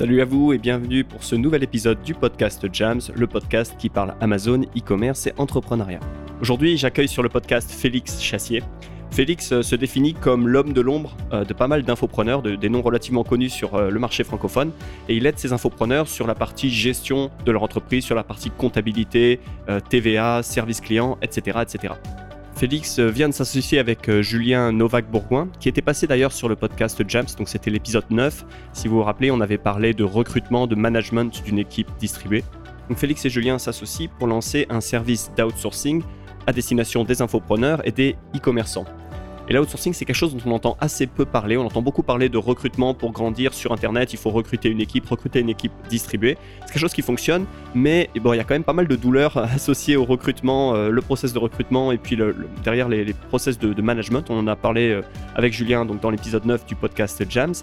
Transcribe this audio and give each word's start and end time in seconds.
Salut 0.00 0.22
à 0.22 0.24
vous 0.24 0.54
et 0.54 0.56
bienvenue 0.56 1.04
pour 1.04 1.22
ce 1.22 1.34
nouvel 1.34 1.62
épisode 1.62 2.00
du 2.00 2.14
podcast 2.14 2.66
Jams, 2.72 3.02
le 3.14 3.26
podcast 3.26 3.74
qui 3.78 3.90
parle 3.90 4.14
Amazon, 4.22 4.62
e-commerce 4.74 5.26
et 5.26 5.34
entrepreneuriat. 5.36 6.00
Aujourd'hui, 6.40 6.78
j'accueille 6.78 7.06
sur 7.06 7.22
le 7.22 7.28
podcast 7.28 7.70
Félix 7.70 8.18
Chassier. 8.18 8.62
Félix 9.10 9.52
euh, 9.52 9.60
se 9.60 9.76
définit 9.76 10.14
comme 10.14 10.48
l'homme 10.48 10.72
de 10.72 10.80
l'ombre 10.80 11.14
euh, 11.34 11.44
de 11.44 11.52
pas 11.52 11.68
mal 11.68 11.82
d'infopreneurs, 11.82 12.40
de, 12.40 12.56
des 12.56 12.70
noms 12.70 12.80
relativement 12.80 13.24
connus 13.24 13.50
sur 13.50 13.74
euh, 13.74 13.90
le 13.90 13.98
marché 13.98 14.24
francophone, 14.24 14.72
et 15.10 15.16
il 15.16 15.26
aide 15.26 15.38
ces 15.38 15.52
infopreneurs 15.52 16.08
sur 16.08 16.26
la 16.26 16.34
partie 16.34 16.70
gestion 16.70 17.30
de 17.44 17.52
leur 17.52 17.62
entreprise, 17.62 18.02
sur 18.02 18.14
la 18.14 18.24
partie 18.24 18.48
comptabilité, 18.48 19.38
TVA, 19.90 20.42
service 20.42 20.80
client, 20.80 21.18
etc. 21.20 21.58
etc. 21.60 21.92
Félix 22.60 22.98
vient 22.98 23.30
de 23.30 23.32
s'associer 23.32 23.78
avec 23.78 24.20
Julien 24.20 24.70
Novak-Bourgoin, 24.70 25.48
qui 25.60 25.70
était 25.70 25.80
passé 25.80 26.06
d'ailleurs 26.06 26.30
sur 26.30 26.46
le 26.46 26.56
podcast 26.56 27.02
Jams, 27.08 27.24
donc 27.38 27.48
c'était 27.48 27.70
l'épisode 27.70 28.04
9. 28.10 28.44
Si 28.74 28.86
vous 28.86 28.96
vous 28.96 29.02
rappelez, 29.02 29.30
on 29.30 29.40
avait 29.40 29.56
parlé 29.56 29.94
de 29.94 30.04
recrutement, 30.04 30.66
de 30.66 30.74
management 30.74 31.42
d'une 31.42 31.58
équipe 31.58 31.88
distribuée. 31.98 32.44
Donc 32.90 32.98
Félix 32.98 33.24
et 33.24 33.30
Julien 33.30 33.58
s'associent 33.58 34.10
pour 34.18 34.28
lancer 34.28 34.66
un 34.68 34.82
service 34.82 35.32
d'outsourcing 35.38 36.02
à 36.46 36.52
destination 36.52 37.02
des 37.02 37.22
infopreneurs 37.22 37.80
et 37.88 37.92
des 37.92 38.14
e-commerçants. 38.36 38.84
Et 39.50 39.54
l'outsourcing, 39.54 39.92
c'est 39.92 40.04
quelque 40.04 40.14
chose 40.14 40.32
dont 40.32 40.48
on 40.48 40.54
entend 40.54 40.76
assez 40.80 41.08
peu 41.08 41.24
parler. 41.24 41.56
On 41.56 41.66
entend 41.66 41.82
beaucoup 41.82 42.04
parler 42.04 42.28
de 42.28 42.38
recrutement 42.38 42.94
pour 42.94 43.10
grandir 43.10 43.52
sur 43.52 43.72
Internet. 43.72 44.12
Il 44.12 44.16
faut 44.16 44.30
recruter 44.30 44.68
une 44.68 44.80
équipe, 44.80 45.08
recruter 45.08 45.40
une 45.40 45.48
équipe 45.48 45.72
distribuée. 45.88 46.38
C'est 46.60 46.66
quelque 46.66 46.78
chose 46.78 46.94
qui 46.94 47.02
fonctionne, 47.02 47.46
mais 47.74 48.10
bon, 48.20 48.32
il 48.32 48.36
y 48.36 48.40
a 48.40 48.44
quand 48.44 48.54
même 48.54 48.62
pas 48.62 48.72
mal 48.72 48.86
de 48.86 48.94
douleurs 48.94 49.36
associées 49.54 49.96
au 49.96 50.04
recrutement, 50.04 50.76
euh, 50.76 50.90
le 50.90 51.02
process 51.02 51.32
de 51.32 51.40
recrutement 51.40 51.90
et 51.90 51.98
puis 51.98 52.16
derrière 52.62 52.88
les, 52.88 53.04
les 53.04 53.12
process 53.12 53.58
de, 53.58 53.82
management. 53.82 54.30
On 54.30 54.38
en 54.38 54.46
a 54.46 54.54
parlé 54.54 54.90
euh, 54.90 55.02
avec 55.34 55.52
Julien 55.52 55.84
donc 55.84 56.00
dans 56.00 56.10
l'épisode 56.10 56.44
9 56.44 56.64
du 56.66 56.76
podcast 56.76 57.20
Jams. 57.28 57.54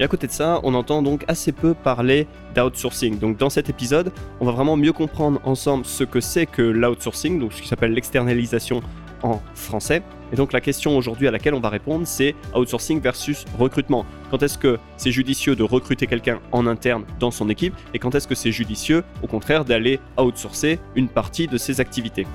Et 0.00 0.04
à 0.04 0.08
côté 0.08 0.28
de 0.28 0.32
ça, 0.32 0.60
on 0.62 0.72
entend 0.72 1.02
donc 1.02 1.24
assez 1.28 1.52
peu 1.52 1.74
parler 1.74 2.26
d'outsourcing. 2.54 3.18
Donc 3.18 3.36
dans 3.36 3.50
cet 3.50 3.68
épisode, 3.68 4.12
on 4.40 4.46
va 4.46 4.52
vraiment 4.52 4.78
mieux 4.78 4.94
comprendre 4.94 5.40
ensemble 5.44 5.84
ce 5.84 6.04
que 6.04 6.20
c'est 6.20 6.46
que 6.46 6.62
l'outsourcing, 6.62 7.38
donc 7.38 7.52
ce 7.52 7.60
qui 7.60 7.68
s'appelle 7.68 7.92
l'externalisation 7.92 8.80
en 9.22 9.40
français. 9.54 10.02
Et 10.32 10.36
donc 10.36 10.52
la 10.52 10.60
question 10.60 10.96
aujourd'hui 10.96 11.26
à 11.26 11.30
laquelle 11.30 11.54
on 11.54 11.60
va 11.60 11.70
répondre, 11.70 12.06
c'est 12.06 12.34
outsourcing 12.54 13.00
versus 13.00 13.44
recrutement. 13.58 14.04
Quand 14.30 14.42
est-ce 14.42 14.58
que 14.58 14.78
c'est 14.96 15.12
judicieux 15.12 15.56
de 15.56 15.62
recruter 15.62 16.06
quelqu'un 16.06 16.40
en 16.52 16.66
interne 16.66 17.04
dans 17.18 17.30
son 17.30 17.48
équipe 17.48 17.74
et 17.94 17.98
quand 17.98 18.14
est-ce 18.14 18.28
que 18.28 18.34
c'est 18.34 18.52
judicieux 18.52 19.04
au 19.22 19.26
contraire 19.26 19.64
d'aller 19.64 20.00
outsourcer 20.18 20.78
une 20.96 21.08
partie 21.08 21.46
de 21.46 21.56
ses 21.56 21.80
activités? 21.80 22.26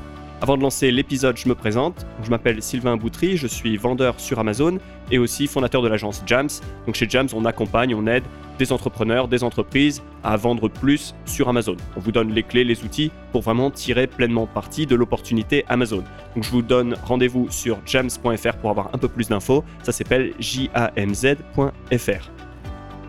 Avant 0.44 0.58
de 0.58 0.62
lancer 0.62 0.92
l'épisode, 0.92 1.38
je 1.38 1.48
me 1.48 1.56
présente. 1.56 2.06
Je 2.22 2.30
m'appelle 2.30 2.62
Sylvain 2.62 2.98
Boutry, 2.98 3.38
je 3.38 3.48
suis 3.48 3.78
vendeur 3.78 4.20
sur 4.20 4.40
Amazon 4.40 4.78
et 5.10 5.18
aussi 5.18 5.48
fondateur 5.48 5.82
de 5.82 5.88
l'agence 5.88 6.22
Jams. 6.26 6.50
Donc 6.86 6.96
chez 6.96 7.08
Jams, 7.08 7.30
on 7.34 7.46
accompagne, 7.46 7.96
on 7.96 8.06
aide 8.08 8.26
des 8.60 8.74
entrepreneurs, 8.74 9.30
des 9.30 9.46
entreprises 9.46 10.04
à 10.22 10.36
vendre 10.36 10.68
plus 10.68 11.16
sur 11.24 11.48
Amazon. 11.48 11.78
On 11.96 12.02
vous 12.02 12.12
donne 12.12 12.34
les 12.34 12.44
clés, 12.44 12.66
les 12.66 12.84
outils 12.84 13.10
pour 13.32 13.42
vraiment 13.42 13.72
tirer 13.72 14.06
pleinement 14.06 14.46
parti 14.46 14.86
de 14.86 14.96
l'opportunité 14.96 15.64
Amazon. 15.70 16.04
Donc 16.36 16.44
je 16.44 16.52
vous 16.52 16.62
donne 16.62 16.98
rendez-vous 17.06 17.48
sur 17.50 17.80
jams.fr 17.86 18.58
pour 18.58 18.70
avoir 18.70 18.94
un 18.94 18.98
peu 18.98 19.08
plus 19.08 19.30
d'infos. 19.30 19.64
Ça 19.82 19.94
s'appelle 19.94 20.34
jamz.fr. 20.40 22.30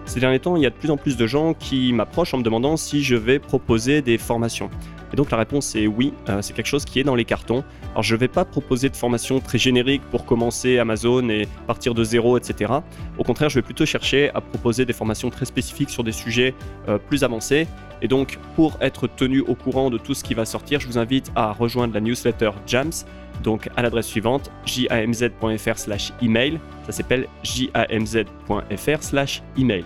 Ces 0.06 0.20
derniers 0.20 0.38
temps, 0.38 0.54
il 0.54 0.62
y 0.62 0.66
a 0.66 0.70
de 0.70 0.76
plus 0.76 0.91
en 0.92 0.96
plus 0.96 1.16
de 1.16 1.26
gens 1.26 1.52
qui 1.52 1.92
m'approchent 1.92 2.34
en 2.34 2.38
me 2.38 2.44
demandant 2.44 2.76
si 2.76 3.02
je 3.02 3.16
vais 3.16 3.41
proposer 3.41 4.02
des 4.02 4.19
formations. 4.19 4.70
Et 5.14 5.16
donc 5.16 5.30
la 5.30 5.36
réponse 5.36 5.76
est 5.76 5.86
oui, 5.86 6.12
euh, 6.28 6.42
c'est 6.42 6.54
quelque 6.54 6.66
chose 6.66 6.84
qui 6.84 6.98
est 6.98 7.04
dans 7.04 7.14
les 7.14 7.24
cartons. 7.24 7.62
Alors 7.92 8.02
je 8.02 8.16
ne 8.16 8.18
vais 8.18 8.26
pas 8.26 8.44
proposer 8.44 8.88
de 8.88 8.96
formation 8.96 9.38
très 9.38 9.58
générique 9.58 10.02
pour 10.10 10.24
commencer 10.24 10.80
Amazon 10.80 11.28
et 11.28 11.46
partir 11.68 11.94
de 11.94 12.02
zéro, 12.02 12.36
etc. 12.36 12.72
Au 13.16 13.22
contraire, 13.22 13.48
je 13.48 13.54
vais 13.54 13.62
plutôt 13.62 13.86
chercher 13.86 14.30
à 14.34 14.40
proposer 14.40 14.84
des 14.84 14.92
formations 14.92 15.30
très 15.30 15.44
spécifiques 15.44 15.90
sur 15.90 16.02
des 16.02 16.10
sujets 16.10 16.52
euh, 16.88 16.98
plus 16.98 17.22
avancés. 17.22 17.68
Et 18.02 18.08
donc 18.08 18.40
pour 18.56 18.76
être 18.80 19.06
tenu 19.06 19.38
au 19.38 19.54
courant 19.54 19.88
de 19.88 19.98
tout 19.98 20.14
ce 20.14 20.24
qui 20.24 20.34
va 20.34 20.44
sortir, 20.44 20.80
je 20.80 20.88
vous 20.88 20.98
invite 20.98 21.30
à 21.36 21.52
rejoindre 21.52 21.94
la 21.94 22.00
newsletter 22.00 22.50
JAMS, 22.66 23.06
donc 23.44 23.70
à 23.76 23.82
l'adresse 23.82 24.08
suivante 24.08 24.50
jamz.fr 24.66 25.78
slash 25.78 26.12
email. 26.22 26.58
Ça 26.86 26.91
s'appelle 26.91 27.28
jamz.fr 27.44 29.00
slash 29.00 29.44
email. 29.56 29.84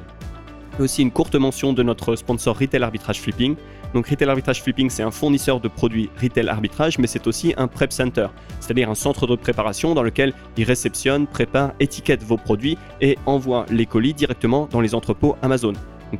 Aussi 0.80 1.02
une 1.02 1.10
courte 1.10 1.34
mention 1.34 1.72
de 1.72 1.82
notre 1.82 2.14
sponsor 2.14 2.56
Retail 2.56 2.84
Arbitrage 2.84 3.20
Flipping. 3.20 3.56
Donc 3.94 4.08
Retail 4.08 4.28
Arbitrage 4.28 4.62
Flipping, 4.62 4.90
c'est 4.90 5.02
un 5.02 5.10
fournisseur 5.10 5.60
de 5.60 5.68
produits 5.68 6.10
retail 6.20 6.48
arbitrage, 6.48 6.98
mais 6.98 7.06
c'est 7.06 7.26
aussi 7.26 7.54
un 7.56 7.68
prep 7.68 7.92
center, 7.92 8.28
c'est-à-dire 8.60 8.90
un 8.90 8.94
centre 8.94 9.26
de 9.26 9.34
préparation 9.36 9.94
dans 9.94 10.02
lequel 10.02 10.32
ils 10.56 10.64
réceptionnent, 10.64 11.26
préparent, 11.26 11.72
étiquettent 11.80 12.22
vos 12.22 12.36
produits 12.36 12.76
et 13.00 13.18
envoient 13.26 13.66
les 13.70 13.86
colis 13.86 14.14
directement 14.14 14.68
dans 14.70 14.80
les 14.80 14.94
entrepôts 14.94 15.36
Amazon. 15.42 15.72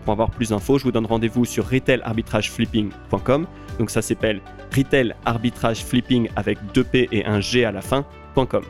Pour 0.05 0.13
avoir 0.13 0.31
plus 0.31 0.51
d'infos, 0.51 0.79
je 0.79 0.85
vous 0.85 0.93
donne 0.93 1.07
rendez-vous 1.07 1.45
sur 1.45 1.67
retailarbitrageflipping.com. 1.69 3.47
Donc 3.79 3.91
ça 3.91 4.03
s'appelle 4.03 4.41
Retail 4.77 5.15
Arbitrage 5.25 5.85
Flipping 5.85 6.29
avec 6.37 6.59
2 6.75 6.85
P 6.85 7.09
et 7.13 7.25
un 7.25 7.41
G 7.41 7.65
à 7.65 7.73
la 7.73 7.81
fin.com. 7.81 8.63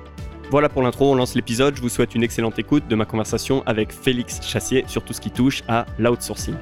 Voilà 0.50 0.68
pour 0.68 0.82
l'intro, 0.82 1.12
on 1.12 1.14
lance 1.14 1.34
l'épisode. 1.34 1.76
Je 1.76 1.82
vous 1.82 1.88
souhaite 1.88 2.14
une 2.14 2.22
excellente 2.22 2.58
écoute 2.58 2.86
de 2.88 2.94
ma 2.94 3.04
conversation 3.04 3.62
avec 3.66 3.92
Félix 3.92 4.40
Chassier 4.42 4.84
sur 4.86 5.02
tout 5.02 5.12
ce 5.12 5.20
qui 5.20 5.30
touche 5.30 5.62
à 5.68 5.84
l'outsourcing. 5.98 6.54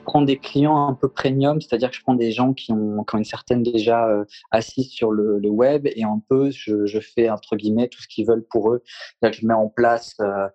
Prends 0.00 0.22
des 0.22 0.38
clients 0.38 0.88
un 0.88 0.94
peu 0.94 1.08
premium, 1.08 1.60
c'est-à-dire 1.60 1.90
que 1.90 1.96
je 1.96 2.02
prends 2.02 2.14
des 2.14 2.32
gens 2.32 2.52
qui 2.52 2.72
ont, 2.72 3.04
une 3.14 3.24
certaine 3.24 3.62
déjà 3.62 4.06
euh, 4.08 4.24
assise 4.50 4.90
sur 4.90 5.12
le, 5.12 5.40
web 5.48 5.86
et 5.86 6.04
un 6.04 6.20
peu 6.28 6.50
je, 6.50 7.00
fais 7.00 7.28
entre 7.28 7.56
guillemets 7.56 7.88
tout 7.88 8.00
ce 8.00 8.08
qu'ils 8.08 8.26
veulent 8.26 8.46
pour 8.50 8.72
eux. 8.72 8.82
Que 9.22 9.32
je 9.32 9.46
mets 9.46 9.54
en 9.54 9.68
place 9.68 10.14
euh, 10.20 10.48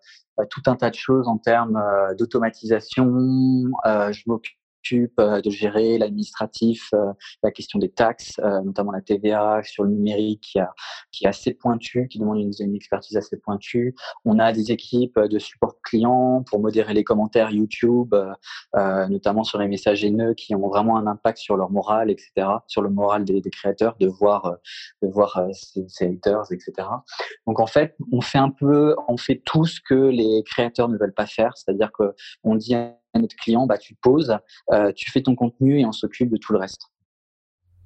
tout 0.49 0.61
un 0.65 0.75
tas 0.75 0.89
de 0.89 0.95
choses 0.95 1.27
en 1.27 1.37
termes 1.37 1.77
euh, 1.77 2.15
d'automatisation. 2.15 3.05
je 3.85 4.21
m'occupe 4.25 4.57
euh, 4.93 5.41
de 5.41 5.49
gérer 5.49 5.97
l'administratif, 5.97 6.89
euh, 6.93 7.11
la 7.43 7.51
question 7.51 7.79
des 7.79 7.89
taxes, 7.89 8.39
euh, 8.39 8.61
notamment 8.61 8.91
la 8.91 9.01
TVA 9.01 9.61
sur 9.63 9.83
le 9.83 9.91
numérique 9.91 10.57
qui, 11.11 11.25
est 11.25 11.27
assez 11.27 11.53
pointue, 11.53 12.07
qui 12.07 12.19
demande 12.19 12.39
une, 12.39 12.75
expertise 12.75 13.17
assez 13.17 13.37
pointue. 13.37 13.95
On 14.25 14.39
a 14.39 14.51
des 14.51 14.71
équipes 14.71 15.19
de 15.19 15.39
support 15.39 15.75
client 15.81 16.43
pour 16.43 16.59
modérer 16.59 16.93
les 16.93 17.03
commentaires 17.03 17.49
YouTube, 17.51 18.13
notamment 18.73 19.43
sur 19.43 19.57
les 19.57 19.67
messages 19.67 20.03
haineux 20.03 20.33
qui 20.33 20.53
ont 20.53 20.67
vraiment 20.67 20.97
un 20.97 21.07
impact 21.07 21.39
sur 21.39 21.57
leur 21.57 21.71
morale, 21.71 22.11
etc., 22.11 22.47
sur 22.67 22.81
le 22.81 22.89
moral 22.89 23.25
des, 23.25 23.41
créateurs, 23.49 23.95
de 23.99 24.07
voir, 24.07 24.57
de 25.01 25.07
voir 25.07 25.41
ces, 25.53 26.05
haters, 26.05 26.51
etc. 26.51 26.87
Donc 27.47 27.59
en 27.59 27.67
fait, 27.67 27.95
on 28.11 28.21
fait 28.21 28.37
un 28.37 28.51
peu, 28.51 28.95
on 29.07 29.17
fait 29.17 29.41
tout 29.43 29.65
ce 29.65 29.79
que 29.81 29.95
les 29.95 30.43
créateurs 30.45 30.89
ne 30.89 30.97
veulent 30.97 31.13
pas 31.13 31.25
faire, 31.25 31.51
c'est-à-dire 31.55 31.91
que 31.91 32.13
on 32.43 32.55
dit 32.55 32.75
notre 33.15 33.35
client, 33.35 33.65
bah, 33.65 33.77
tu 33.77 33.95
poses, 33.95 34.37
euh, 34.71 34.91
tu 34.95 35.09
fais 35.11 35.21
ton 35.21 35.35
contenu 35.35 35.79
et 35.79 35.85
on 35.85 35.91
s'occupe 35.91 36.29
de 36.29 36.37
tout 36.37 36.53
le 36.53 36.59
reste. 36.59 36.81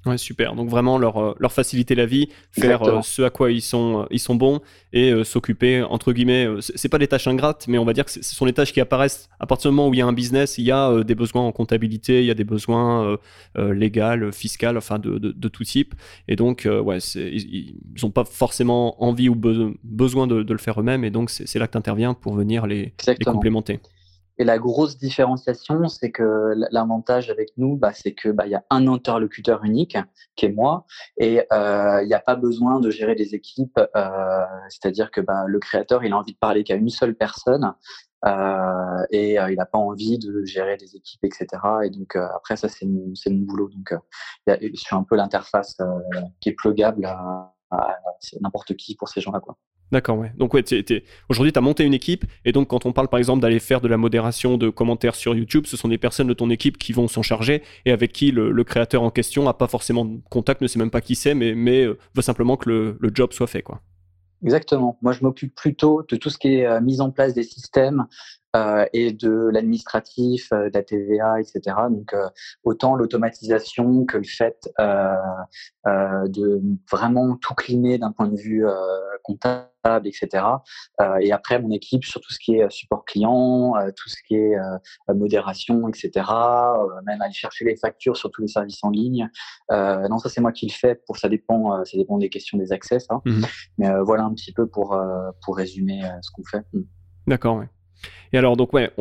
Ouais, 0.07 0.17
super. 0.17 0.55
Donc 0.55 0.67
vraiment 0.67 0.97
leur, 0.97 1.17
euh, 1.17 1.35
leur 1.37 1.51
faciliter 1.51 1.93
la 1.93 2.07
vie, 2.07 2.29
faire 2.51 2.81
euh, 2.81 3.03
ce 3.03 3.21
à 3.21 3.29
quoi 3.29 3.51
ils 3.51 3.61
sont, 3.61 4.07
ils 4.09 4.19
sont 4.19 4.33
bons 4.33 4.59
et 4.93 5.23
s'occuper, 5.23 5.83
entre 5.83 6.11
guillemets, 6.11 6.47
c'est 6.59 6.89
pas 6.89 6.97
des 6.97 7.07
tâches 7.07 7.27
ingrates, 7.27 7.67
mais 7.67 7.77
on 7.77 7.85
va 7.85 7.93
dire 7.93 8.05
que 8.05 8.11
ce 8.11 8.23
sont 8.23 8.45
les 8.45 8.53
tâches 8.53 8.73
qui 8.73 8.81
apparaissent 8.81 9.29
à 9.39 9.45
partir 9.45 9.69
du 9.69 9.77
moment 9.77 9.89
où 9.89 9.93
il 9.93 9.97
y 9.97 10.01
a 10.01 10.07
un 10.07 10.11
business, 10.11 10.57
il 10.57 10.63
y 10.63 10.71
a 10.71 11.03
des 11.03 11.13
besoins 11.13 11.43
en 11.43 11.51
comptabilité, 11.51 12.21
il 12.21 12.25
y 12.25 12.31
a 12.31 12.33
des 12.33 12.43
besoins 12.43 13.15
légaux, 13.55 14.31
fiscaux, 14.31 14.75
enfin 14.75 14.97
de, 14.97 15.19
de, 15.19 15.47
tout 15.47 15.63
type. 15.63 15.93
Et 16.27 16.35
donc, 16.35 16.67
ouais, 16.67 16.97
ils 16.97 17.75
n'ont 18.01 18.09
pas 18.09 18.25
forcément 18.25 19.03
envie 19.03 19.29
ou 19.29 19.35
besoin 19.35 20.25
de, 20.25 20.41
de, 20.41 20.51
le 20.51 20.59
faire 20.59 20.79
eux-mêmes. 20.79 21.03
Et 21.03 21.11
donc, 21.11 21.29
c'est 21.29 21.59
là 21.59 21.67
que 21.67 21.73
tu 21.73 21.77
interviens 21.77 22.15
pour 22.15 22.33
venir 22.33 22.65
les, 22.65 22.95
les 23.07 23.25
complémenter. 23.25 23.79
Et 24.41 24.43
la 24.43 24.57
grosse 24.57 24.97
différenciation, 24.97 25.87
c'est 25.87 26.09
que 26.09 26.55
l'avantage 26.71 27.29
avec 27.29 27.49
nous, 27.57 27.77
bah, 27.77 27.91
c'est 27.93 28.13
que 28.13 28.29
bah, 28.29 28.47
y 28.47 28.55
a 28.55 28.63
un 28.71 28.87
interlocuteur 28.87 29.63
unique, 29.63 29.99
qui 30.35 30.47
est 30.47 30.51
moi, 30.51 30.87
et 31.17 31.41
euh, 31.53 32.01
il 32.01 32.07
n'y 32.07 32.15
a 32.15 32.19
pas 32.19 32.35
besoin 32.35 32.79
de 32.79 32.89
gérer 32.89 33.13
des 33.13 33.35
équipes. 33.35 33.79
Euh, 33.95 34.45
c'est-à-dire 34.69 35.11
que 35.11 35.21
bah, 35.21 35.43
le 35.45 35.59
créateur, 35.59 36.03
il 36.03 36.13
a 36.13 36.17
envie 36.17 36.33
de 36.33 36.39
parler 36.39 36.63
qu'à 36.63 36.73
une 36.73 36.89
seule 36.89 37.13
personne. 37.13 37.71
Euh, 38.25 39.05
et 39.11 39.33
il 39.35 39.55
n'a 39.57 39.65
pas 39.67 39.77
envie 39.77 40.17
de 40.17 40.43
gérer 40.43 40.75
des 40.75 40.95
équipes, 40.95 41.23
etc. 41.23 41.45
Et 41.83 41.91
donc 41.91 42.15
après 42.15 42.55
ça 42.55 42.67
c'est 42.67 42.85
mon, 42.85 43.13
boulot. 43.45 43.69
Donc 43.69 43.93
je 44.47 44.69
suis 44.75 44.95
un 44.95 45.03
peu 45.03 45.15
l'interface 45.15 45.77
qui 46.39 46.49
est 46.49 46.53
plugable 46.53 47.05
à, 47.05 47.53
n'importe 48.41 48.75
qui 48.75 48.95
pour 48.95 49.09
ces 49.09 49.21
gens-là. 49.21 49.41
D'accord, 49.91 50.17
ouais. 50.17 50.31
Donc, 50.37 50.53
ouais, 50.53 50.63
aujourd'hui, 51.29 51.51
tu 51.51 51.59
as 51.59 51.61
monté 51.61 51.83
une 51.83 51.93
équipe, 51.93 52.25
et 52.45 52.53
donc, 52.53 52.69
quand 52.69 52.85
on 52.85 52.93
parle, 52.93 53.09
par 53.09 53.19
exemple, 53.19 53.41
d'aller 53.41 53.59
faire 53.59 53.81
de 53.81 53.89
la 53.89 53.97
modération 53.97 54.57
de 54.57 54.69
commentaires 54.69 55.15
sur 55.15 55.35
YouTube, 55.35 55.65
ce 55.67 55.75
sont 55.75 55.89
des 55.89 55.97
personnes 55.97 56.27
de 56.27 56.33
ton 56.33 56.49
équipe 56.49 56.77
qui 56.77 56.93
vont 56.93 57.09
s'en 57.09 57.21
charger, 57.21 57.61
et 57.85 57.91
avec 57.91 58.13
qui 58.13 58.31
le, 58.31 58.63
créateur 58.63 59.03
en 59.03 59.09
question 59.09 59.43
n'a 59.43 59.53
pas 59.53 59.67
forcément 59.67 60.05
de 60.05 60.19
contact, 60.29 60.61
ne 60.61 60.67
sait 60.67 60.79
même 60.79 60.91
pas 60.91 61.01
qui 61.01 61.15
c'est, 61.15 61.33
mais, 61.33 61.55
mais 61.55 61.83
euh, 61.83 61.97
veut 62.15 62.21
simplement 62.21 62.55
que 62.55 62.69
le, 62.69 63.11
job 63.13 63.33
soit 63.33 63.47
fait, 63.47 63.61
quoi. 63.61 63.81
Exactement. 64.43 64.97
Moi, 65.01 65.11
je 65.11 65.21
m'occupe 65.21 65.53
plutôt 65.53 66.03
de 66.07 66.15
tout 66.15 66.29
ce 66.29 66.37
qui 66.37 66.55
est 66.55 66.65
euh, 66.65 66.79
mise 66.79 67.01
en 67.01 67.11
place 67.11 67.33
des 67.33 67.43
systèmes 67.43 68.05
euh, 68.55 68.85
et 68.91 69.13
de 69.13 69.49
l'administratif, 69.51 70.49
de 70.51 70.71
la 70.73 70.83
TVA, 70.83 71.39
etc. 71.39 71.75
Donc, 71.89 72.13
autant 72.63 72.95
l'automatisation 72.95 74.05
que 74.05 74.17
le 74.17 74.23
fait 74.25 74.69
de 74.77 76.61
vraiment 76.91 77.37
tout 77.37 77.53
cliner 77.55 77.97
d'un 77.97 78.11
point 78.11 78.27
de 78.27 78.35
vue 78.35 78.65
comptable 79.23 79.67
etc. 80.05 80.43
et 81.21 81.31
après, 81.31 81.59
mon 81.59 81.71
équipe 81.71 82.03
sur 82.03 82.21
tout 82.21 82.31
ce 82.31 82.39
qui 82.39 82.55
est 82.55 82.69
support 82.69 83.05
client, 83.05 83.73
tout 83.95 84.09
ce 84.09 84.17
qui 84.27 84.35
est 84.35 84.55
modération, 85.07 85.87
etc. 85.87 86.25
même 87.05 87.21
aller 87.21 87.33
chercher 87.33 87.65
les 87.65 87.75
factures 87.77 88.17
sur 88.17 88.31
tous 88.31 88.41
les 88.41 88.47
services 88.47 88.83
en 88.83 88.89
ligne. 88.89 89.29
non, 89.69 90.17
ça 90.17 90.29
c'est 90.29 90.41
moi 90.41 90.51
qui 90.51 90.67
le 90.67 90.73
fais. 90.73 90.95
Pour 91.07 91.17
ça 91.17 91.29
dépend, 91.29 91.83
ça 91.85 91.97
dépend 91.97 92.17
des 92.17 92.29
questions 92.29 92.57
des 92.57 92.71
accès. 92.71 92.97
Mmh 93.25 93.41
Mais 93.77 93.89
voilà 94.01 94.23
un 94.23 94.33
petit 94.33 94.53
peu 94.53 94.67
pour 94.67 94.99
pour 95.43 95.57
résumer 95.57 96.01
ce 96.21 96.31
qu'on 96.31 96.43
fait. 96.43 96.63
Mmh. 96.73 96.81
D'accord. 97.27 97.57
Ouais. 97.57 97.69
Et 98.33 98.37
alors, 98.37 98.57
donc, 98.57 98.73
ouais, 98.73 98.91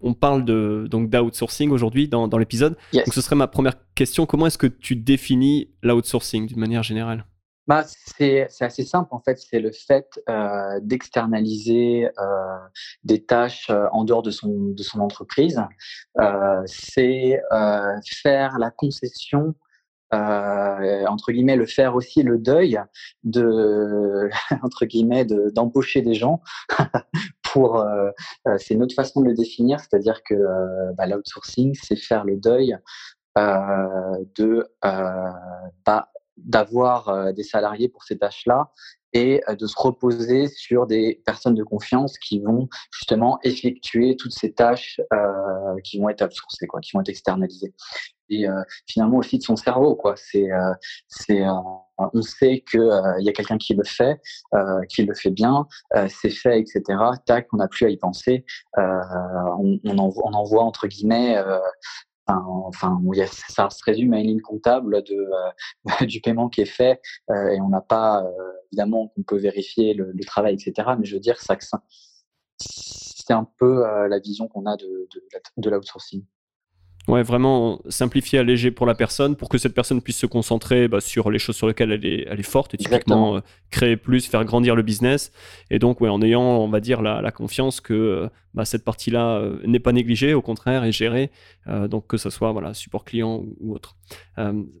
on, 0.00 0.14
parle 0.14 0.44
de, 0.44 0.86
donc 0.90 1.10
d'outsourcing 1.10 1.70
aujourd'hui 1.70 2.08
dans, 2.08 2.28
dans 2.28 2.38
l'épisode. 2.38 2.76
Donc, 2.92 3.12
ce 3.12 3.20
serait 3.20 3.36
ma 3.36 3.48
première 3.48 3.74
question. 3.94 4.26
Comment 4.26 4.46
est-ce 4.46 4.58
que 4.58 4.66
tu 4.66 4.96
définis 4.96 5.70
l'outsourcing 5.82 6.46
d'une 6.46 6.60
manière 6.60 6.82
générale? 6.82 7.24
Bah, 7.66 7.84
c'est, 7.84 8.48
assez 8.60 8.84
simple 8.84 9.08
en 9.12 9.20
fait, 9.20 9.38
c'est 9.38 9.58
le 9.58 9.72
fait 9.72 10.20
euh, 10.28 10.78
d'externaliser 10.82 12.08
euh, 12.18 12.58
des 13.02 13.24
tâches 13.24 13.70
euh, 13.70 13.88
en 13.90 14.04
dehors 14.04 14.22
de 14.22 14.30
son, 14.30 14.70
de 14.70 14.82
son 14.82 15.00
entreprise. 15.00 15.60
c'est 16.66 17.40
faire 18.22 18.58
la 18.58 18.70
concession 18.70 19.54
entre 20.12 21.32
guillemets, 21.32 21.56
le 21.56 21.66
faire 21.66 21.94
aussi 21.96 22.22
le 22.22 22.38
deuil 22.38 22.80
de, 23.24 24.30
entre 24.62 24.86
guillemets, 24.86 25.24
d'embaucher 25.24 26.00
des 26.00 26.14
gens 26.14 26.40
pour, 27.56 27.78
euh, 27.78 28.10
euh, 28.46 28.58
c'est 28.58 28.74
une 28.74 28.82
autre 28.82 28.94
façon 28.94 29.22
de 29.22 29.28
le 29.28 29.34
définir, 29.34 29.80
c'est-à-dire 29.80 30.22
que 30.22 30.34
euh, 30.34 30.92
bah, 30.92 31.06
l'outsourcing, 31.06 31.74
c'est 31.74 31.96
faire 31.96 32.24
le 32.24 32.36
deuil 32.36 32.76
de 33.36 34.66
bah, 34.82 36.10
d'avoir 36.36 37.32
des 37.34 37.42
salariés 37.42 37.88
pour 37.88 38.02
ces 38.04 38.18
tâches-là 38.18 38.72
et 39.12 39.42
de 39.48 39.66
se 39.66 39.74
reposer 39.76 40.48
sur 40.48 40.86
des 40.86 41.22
personnes 41.26 41.54
de 41.54 41.62
confiance 41.62 42.18
qui 42.18 42.40
vont 42.40 42.68
justement 42.90 43.38
effectuer 43.42 44.16
toutes 44.16 44.32
ces 44.32 44.52
tâches 44.52 45.00
qui 45.84 45.98
vont 45.98 46.08
être 46.08 46.24
outsourcées, 46.24 46.66
quoi, 46.66 46.80
qui 46.80 46.92
vont 46.94 47.00
être 47.00 47.10
externalisées 47.10 47.74
et 48.28 48.48
euh, 48.48 48.62
finalement 48.86 49.18
aussi 49.18 49.38
de 49.38 49.42
son 49.42 49.56
cerveau. 49.56 49.94
Quoi. 49.94 50.14
C'est, 50.16 50.50
euh, 50.50 50.72
c'est, 51.08 51.42
euh, 51.42 51.52
on 51.98 52.22
sait 52.22 52.62
qu'il 52.68 52.80
il 53.20 53.24
y 53.24 53.28
a 53.28 53.32
quelqu'un 53.32 53.58
qui 53.58 53.74
le 53.74 53.84
fait, 53.84 54.20
qui 54.90 55.02
le 55.04 55.14
fait 55.14 55.30
bien, 55.30 55.66
c'est 56.08 56.30
fait, 56.30 56.60
etc. 56.60 56.82
Tac, 57.24 57.46
on 57.54 57.56
n'a 57.56 57.68
plus 57.68 57.86
à 57.86 57.88
y 57.88 57.96
penser. 57.96 58.44
on, 58.76 59.78
on, 59.84 59.98
envoie 59.98 60.62
entre 60.62 60.88
guillemets 60.88 61.42
enfin, 62.26 63.00
ça 63.48 63.70
se 63.70 63.82
résume 63.82 64.12
à 64.12 64.18
une 64.18 64.26
ligne 64.26 64.40
comptable 64.42 65.02
de, 65.04 65.26
du 66.04 66.20
paiement 66.20 66.50
qui 66.50 66.60
est 66.60 66.66
fait 66.66 67.00
et 67.30 67.60
on 67.62 67.68
n'a 67.70 67.80
pas, 67.80 68.22
évidemment, 68.72 69.08
qu'on 69.08 69.22
peut 69.22 69.38
vérifier 69.38 69.94
le, 69.94 70.12
travail, 70.26 70.52
etc. 70.54 70.90
Mais 70.98 71.06
je 71.06 71.14
veux 71.14 71.20
dire, 71.20 71.40
ça, 71.40 71.56
c'est 72.58 73.32
un 73.32 73.48
peu 73.58 73.84
la 74.06 74.18
vision 74.18 74.48
qu'on 74.48 74.66
a 74.66 74.76
de, 74.76 75.08
de, 75.14 75.22
de 75.56 75.70
l'outsourcing. 75.70 76.26
Ouais, 77.08 77.22
vraiment 77.22 77.80
simplifier, 77.88 78.40
alléger 78.40 78.72
pour 78.72 78.84
la 78.84 78.94
personne, 78.96 79.36
pour 79.36 79.48
que 79.48 79.58
cette 79.58 79.74
personne 79.74 80.02
puisse 80.02 80.16
se 80.16 80.26
concentrer 80.26 80.88
bah, 80.88 81.00
sur 81.00 81.30
les 81.30 81.38
choses 81.38 81.54
sur 81.54 81.68
lesquelles 81.68 81.92
elle 81.92 82.04
est, 82.04 82.26
elle 82.28 82.40
est 82.40 82.42
forte, 82.42 82.74
et 82.74 82.78
typiquement 82.78 83.36
euh, 83.36 83.40
créer 83.70 83.96
plus, 83.96 84.26
faire 84.26 84.44
grandir 84.44 84.74
le 84.74 84.82
business. 84.82 85.30
Et 85.70 85.78
donc, 85.78 86.00
ouais, 86.00 86.08
en 86.08 86.20
ayant, 86.20 86.42
on 86.42 86.68
va 86.68 86.80
dire, 86.80 87.02
la, 87.02 87.30
confiance 87.30 87.80
que 87.80 87.94
euh, 87.94 88.28
bah, 88.54 88.64
cette 88.64 88.84
partie-là 88.84 89.36
euh, 89.36 89.60
n'est 89.64 89.78
pas 89.78 89.92
négligée, 89.92 90.34
au 90.34 90.42
contraire, 90.42 90.82
est 90.82 90.92
gérée, 90.92 91.30
donc 91.88 92.06
que 92.08 92.16
ce 92.16 92.30
soit 92.30 92.50
voilà, 92.50 92.74
support 92.74 93.04
client 93.04 93.44
ou, 93.60 93.74
autre. 93.74 93.96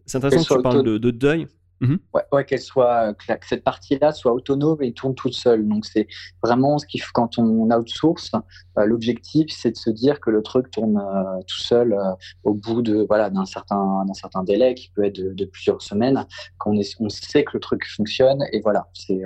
c'est 0.06 0.18
intéressant 0.18 0.42
que 0.42 0.54
tu 0.54 0.62
parles 0.62 0.82
de, 0.82 0.98
de 0.98 1.10
deuil. 1.10 1.46
Mmh 1.80 1.96
ouais, 2.32 2.44
qu'elle 2.46 2.60
soit, 2.60 3.12
que, 3.14 3.24
cette 3.46 3.62
partie-là 3.62 4.12
soit 4.12 4.32
autonome 4.32 4.82
et 4.82 4.92
tourne 4.92 5.14
toute 5.14 5.34
seule. 5.34 5.66
Donc 5.68 5.84
c'est 5.84 6.06
vraiment 6.42 6.78
ce 6.78 6.86
qui, 6.86 7.00
quand 7.12 7.38
on 7.38 7.70
outsource, 7.70 8.32
euh, 8.78 8.86
l'objectif 8.86 9.48
c'est 9.50 9.72
de 9.72 9.76
se 9.76 9.90
dire 9.90 10.20
que 10.20 10.30
le 10.30 10.42
truc 10.42 10.70
tourne 10.70 10.96
euh, 10.96 11.42
tout 11.46 11.58
seul 11.58 11.92
euh, 11.92 12.12
au 12.44 12.54
bout 12.54 12.80
de 12.80 13.04
voilà 13.06 13.28
d'un 13.28 13.44
certain 13.44 14.04
d'un 14.06 14.14
certain 14.14 14.42
délai 14.42 14.74
qui 14.74 14.90
peut 14.90 15.04
être 15.04 15.18
de, 15.18 15.44
plusieurs 15.44 15.82
semaines. 15.82 16.26
Quand 16.56 16.70
on, 16.70 16.80
est, 16.80 16.96
on 16.98 17.10
sait 17.10 17.44
que 17.44 17.50
le 17.54 17.60
truc 17.60 17.84
fonctionne 17.86 18.42
et 18.52 18.60
voilà, 18.60 18.88
c'est 18.94 19.20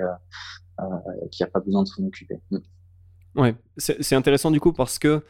qu'il 1.31 1.43
n'y 1.45 1.47
a 1.47 1.51
pas 1.51 1.59
besoin 1.59 1.83
de 1.83 1.87
s'en 1.87 2.03
occuper. 2.03 2.39
Mmh. 2.51 2.57
Ouais, 3.35 3.55
c'est 3.77 4.15
intéressant 4.15 4.51
du 4.51 4.59
coup 4.59 4.73
parce 4.73 4.99
que 4.99 5.23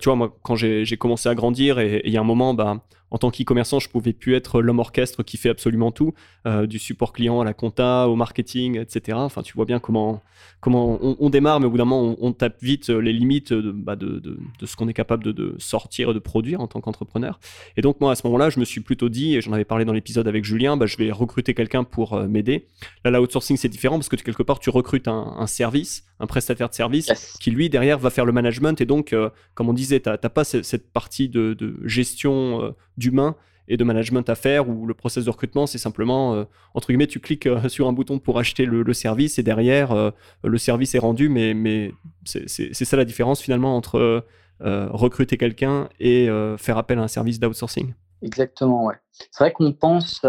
tu 0.00 0.08
vois 0.08 0.16
moi 0.16 0.36
quand 0.42 0.56
j'ai 0.56 0.96
commencé 0.96 1.28
à 1.28 1.36
grandir 1.36 1.78
et 1.78 2.02
il 2.04 2.12
y 2.12 2.16
a 2.16 2.20
un 2.20 2.24
moment 2.24 2.52
bah 2.52 2.82
en 3.10 3.18
tant 3.18 3.30
qu'e-commerçant, 3.30 3.78
je 3.78 3.88
pouvais 3.88 4.12
plus 4.12 4.34
être 4.34 4.60
l'homme 4.60 4.80
orchestre 4.80 5.22
qui 5.22 5.36
fait 5.36 5.48
absolument 5.48 5.92
tout, 5.92 6.14
euh, 6.46 6.66
du 6.66 6.78
support 6.78 7.12
client 7.12 7.40
à 7.40 7.44
la 7.44 7.54
compta, 7.54 8.08
au 8.08 8.16
marketing, 8.16 8.78
etc. 8.78 9.18
Enfin, 9.20 9.42
tu 9.42 9.54
vois 9.54 9.66
bien 9.66 9.78
comment, 9.78 10.20
comment 10.60 10.98
on, 11.00 11.30
démarre, 11.30 11.60
mais 11.60 11.66
au 11.66 11.70
bout 11.70 11.78
d'un 11.78 11.84
moment, 11.84 12.16
on, 12.20 12.32
tape 12.32 12.60
vite 12.62 12.88
les 12.88 13.12
limites 13.12 13.52
de, 13.52 13.70
bah, 13.70 13.96
de, 13.96 14.18
de, 14.18 14.66
ce 14.66 14.76
qu'on 14.76 14.88
est 14.88 14.94
capable 14.94 15.22
de, 15.22 15.54
sortir 15.58 16.10
et 16.10 16.14
de 16.14 16.18
produire 16.18 16.60
en 16.60 16.66
tant 16.66 16.80
qu'entrepreneur. 16.80 17.38
Et 17.76 17.82
donc, 17.82 18.00
moi, 18.00 18.12
à 18.12 18.14
ce 18.14 18.26
moment-là, 18.26 18.50
je 18.50 18.58
me 18.58 18.64
suis 18.64 18.80
plutôt 18.80 19.08
dit, 19.08 19.36
et 19.36 19.40
j'en 19.40 19.52
avais 19.52 19.64
parlé 19.64 19.84
dans 19.84 19.92
l'épisode 19.92 20.26
avec 20.26 20.44
Julien, 20.44 20.76
bah, 20.76 20.86
je 20.86 20.96
vais 20.96 21.12
recruter 21.12 21.54
quelqu'un 21.54 21.84
pour 21.84 22.14
euh, 22.14 22.26
m'aider. 22.26 22.66
Là, 23.04 23.10
l'outsourcing, 23.10 23.56
c'est 23.56 23.68
différent 23.68 23.96
parce 23.96 24.08
que 24.08 24.16
quelque 24.16 24.42
part, 24.42 24.58
tu 24.58 24.70
recrutes 24.70 25.06
un, 25.06 25.46
service, 25.46 26.04
un 26.18 26.26
prestataire 26.26 26.68
de 26.68 26.74
service, 26.74 27.36
qui 27.40 27.50
lui, 27.50 27.68
derrière, 27.68 27.98
va 27.98 28.10
faire 28.10 28.24
le 28.24 28.32
management. 28.32 28.80
Et 28.80 28.86
donc, 28.86 29.12
euh, 29.12 29.30
comme 29.54 29.68
on 29.68 29.74
disait, 29.74 30.00
tu 30.00 30.08
n'as 30.08 30.16
pas 30.16 30.44
cette, 30.44 30.92
partie 30.92 31.28
de, 31.28 31.76
gestion 31.84 32.74
d'humain 32.96 33.36
et 33.68 33.76
de 33.76 33.84
management 33.84 34.28
à 34.28 34.34
faire 34.34 34.68
où 34.68 34.86
le 34.86 34.94
process 34.94 35.24
de 35.24 35.30
recrutement 35.30 35.66
c'est 35.66 35.78
simplement 35.78 36.34
euh, 36.34 36.44
entre 36.74 36.88
guillemets 36.88 37.06
tu 37.06 37.20
cliques 37.20 37.46
euh, 37.46 37.68
sur 37.68 37.88
un 37.88 37.92
bouton 37.92 38.18
pour 38.18 38.38
acheter 38.38 38.66
le, 38.66 38.92
service 38.92 39.38
et 39.38 39.42
derrière 39.42 39.92
euh, 39.92 40.10
le 40.42 40.58
service 40.58 40.94
est 40.94 40.98
rendu. 40.98 41.28
Mais, 41.28 41.54
mais 41.54 41.92
c'est 42.24 42.72
ça 42.72 42.96
la 42.96 43.04
différence 43.04 43.40
finalement 43.40 43.76
entre 43.76 44.24
recruter 44.60 45.36
quelqu'un 45.36 45.88
et 46.00 46.28
faire 46.58 46.78
appel 46.78 46.98
à 46.98 47.02
un 47.02 47.08
service 47.08 47.38
d'outsourcing. 47.40 47.94
Exactement 48.22 48.86
ouais. 48.86 48.94
C'est 49.30 49.44
vrai 49.44 49.52
qu'on 49.52 49.72
pense 49.72 50.20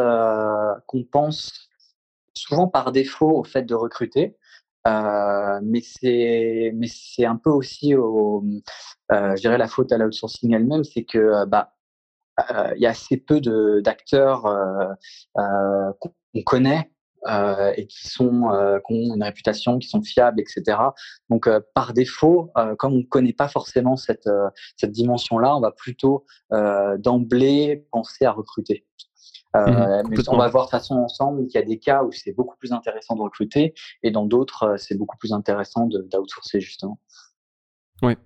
pense 1.11 1.69
souvent 2.33 2.67
par 2.67 2.91
défaut 2.91 3.37
au 3.37 3.43
fait 3.43 3.63
de 3.63 3.75
recruter 3.75 4.35
mais 4.85 5.81
c'est 5.81 6.71
mais 6.75 6.87
c'est 6.87 7.25
un 7.25 7.37
peu 7.37 7.49
aussi 7.49 7.95
au, 7.95 8.43
je 9.09 9.39
dirais 9.39 9.57
la 9.57 9.67
faute 9.67 9.91
à 9.91 9.97
l'outsourcing 9.97 10.53
elle-même 10.53 10.83
c'est 10.83 11.03
que 11.03 11.45
bah 11.45 11.75
il 12.75 12.81
y 12.81 12.85
a 12.85 12.89
assez 12.89 13.17
peu 13.17 13.39
d'acteurs 13.81 14.45
euh, 14.45 14.87
euh, 15.37 15.91
qu'on 15.99 16.41
connaît 16.45 16.91
et 17.75 17.87
qui 17.87 18.07
sont 18.07 18.51
qui 18.85 18.93
ont 18.93 19.15
une 19.15 19.23
réputation, 19.23 19.79
qui 19.79 19.87
sont 19.87 20.03
fiables, 20.03 20.39
etc. 20.39 20.77
Donc 21.31 21.49
par 21.73 21.93
défaut, 21.93 22.51
comme 22.77 22.93
on 22.93 22.97
ne 22.97 23.03
connaît 23.03 23.33
pas 23.33 23.47
forcément 23.47 23.95
cette 23.95 24.29
cette 24.77 24.91
dimension-là, 24.91 25.57
on 25.57 25.59
va 25.59 25.71
plutôt 25.71 26.23
d'emblée 26.51 27.87
penser 27.91 28.25
à 28.25 28.31
recruter. 28.31 28.85
Mmh 29.55 30.03
mais 30.09 30.17
on 30.27 30.37
va 30.37 30.49
voir 30.49 30.65
de 30.65 30.69
toute 30.69 30.79
façon 30.79 30.95
ensemble 30.95 31.47
qu'il 31.47 31.57
y 31.57 31.63
a 31.63 31.65
des 31.65 31.79
cas 31.79 32.03
où 32.03 32.11
c'est 32.11 32.33
beaucoup 32.33 32.57
plus 32.57 32.73
intéressant 32.73 33.15
de 33.15 33.21
recruter 33.21 33.73
et 34.03 34.11
dans 34.11 34.25
d'autres 34.25 34.75
c'est 34.77 34.95
beaucoup 34.95 35.17
plus 35.17 35.31
intéressant 35.31 35.87
d'outsourcer 35.87 36.59
justement. 36.59 36.99
Oui, 38.03 38.17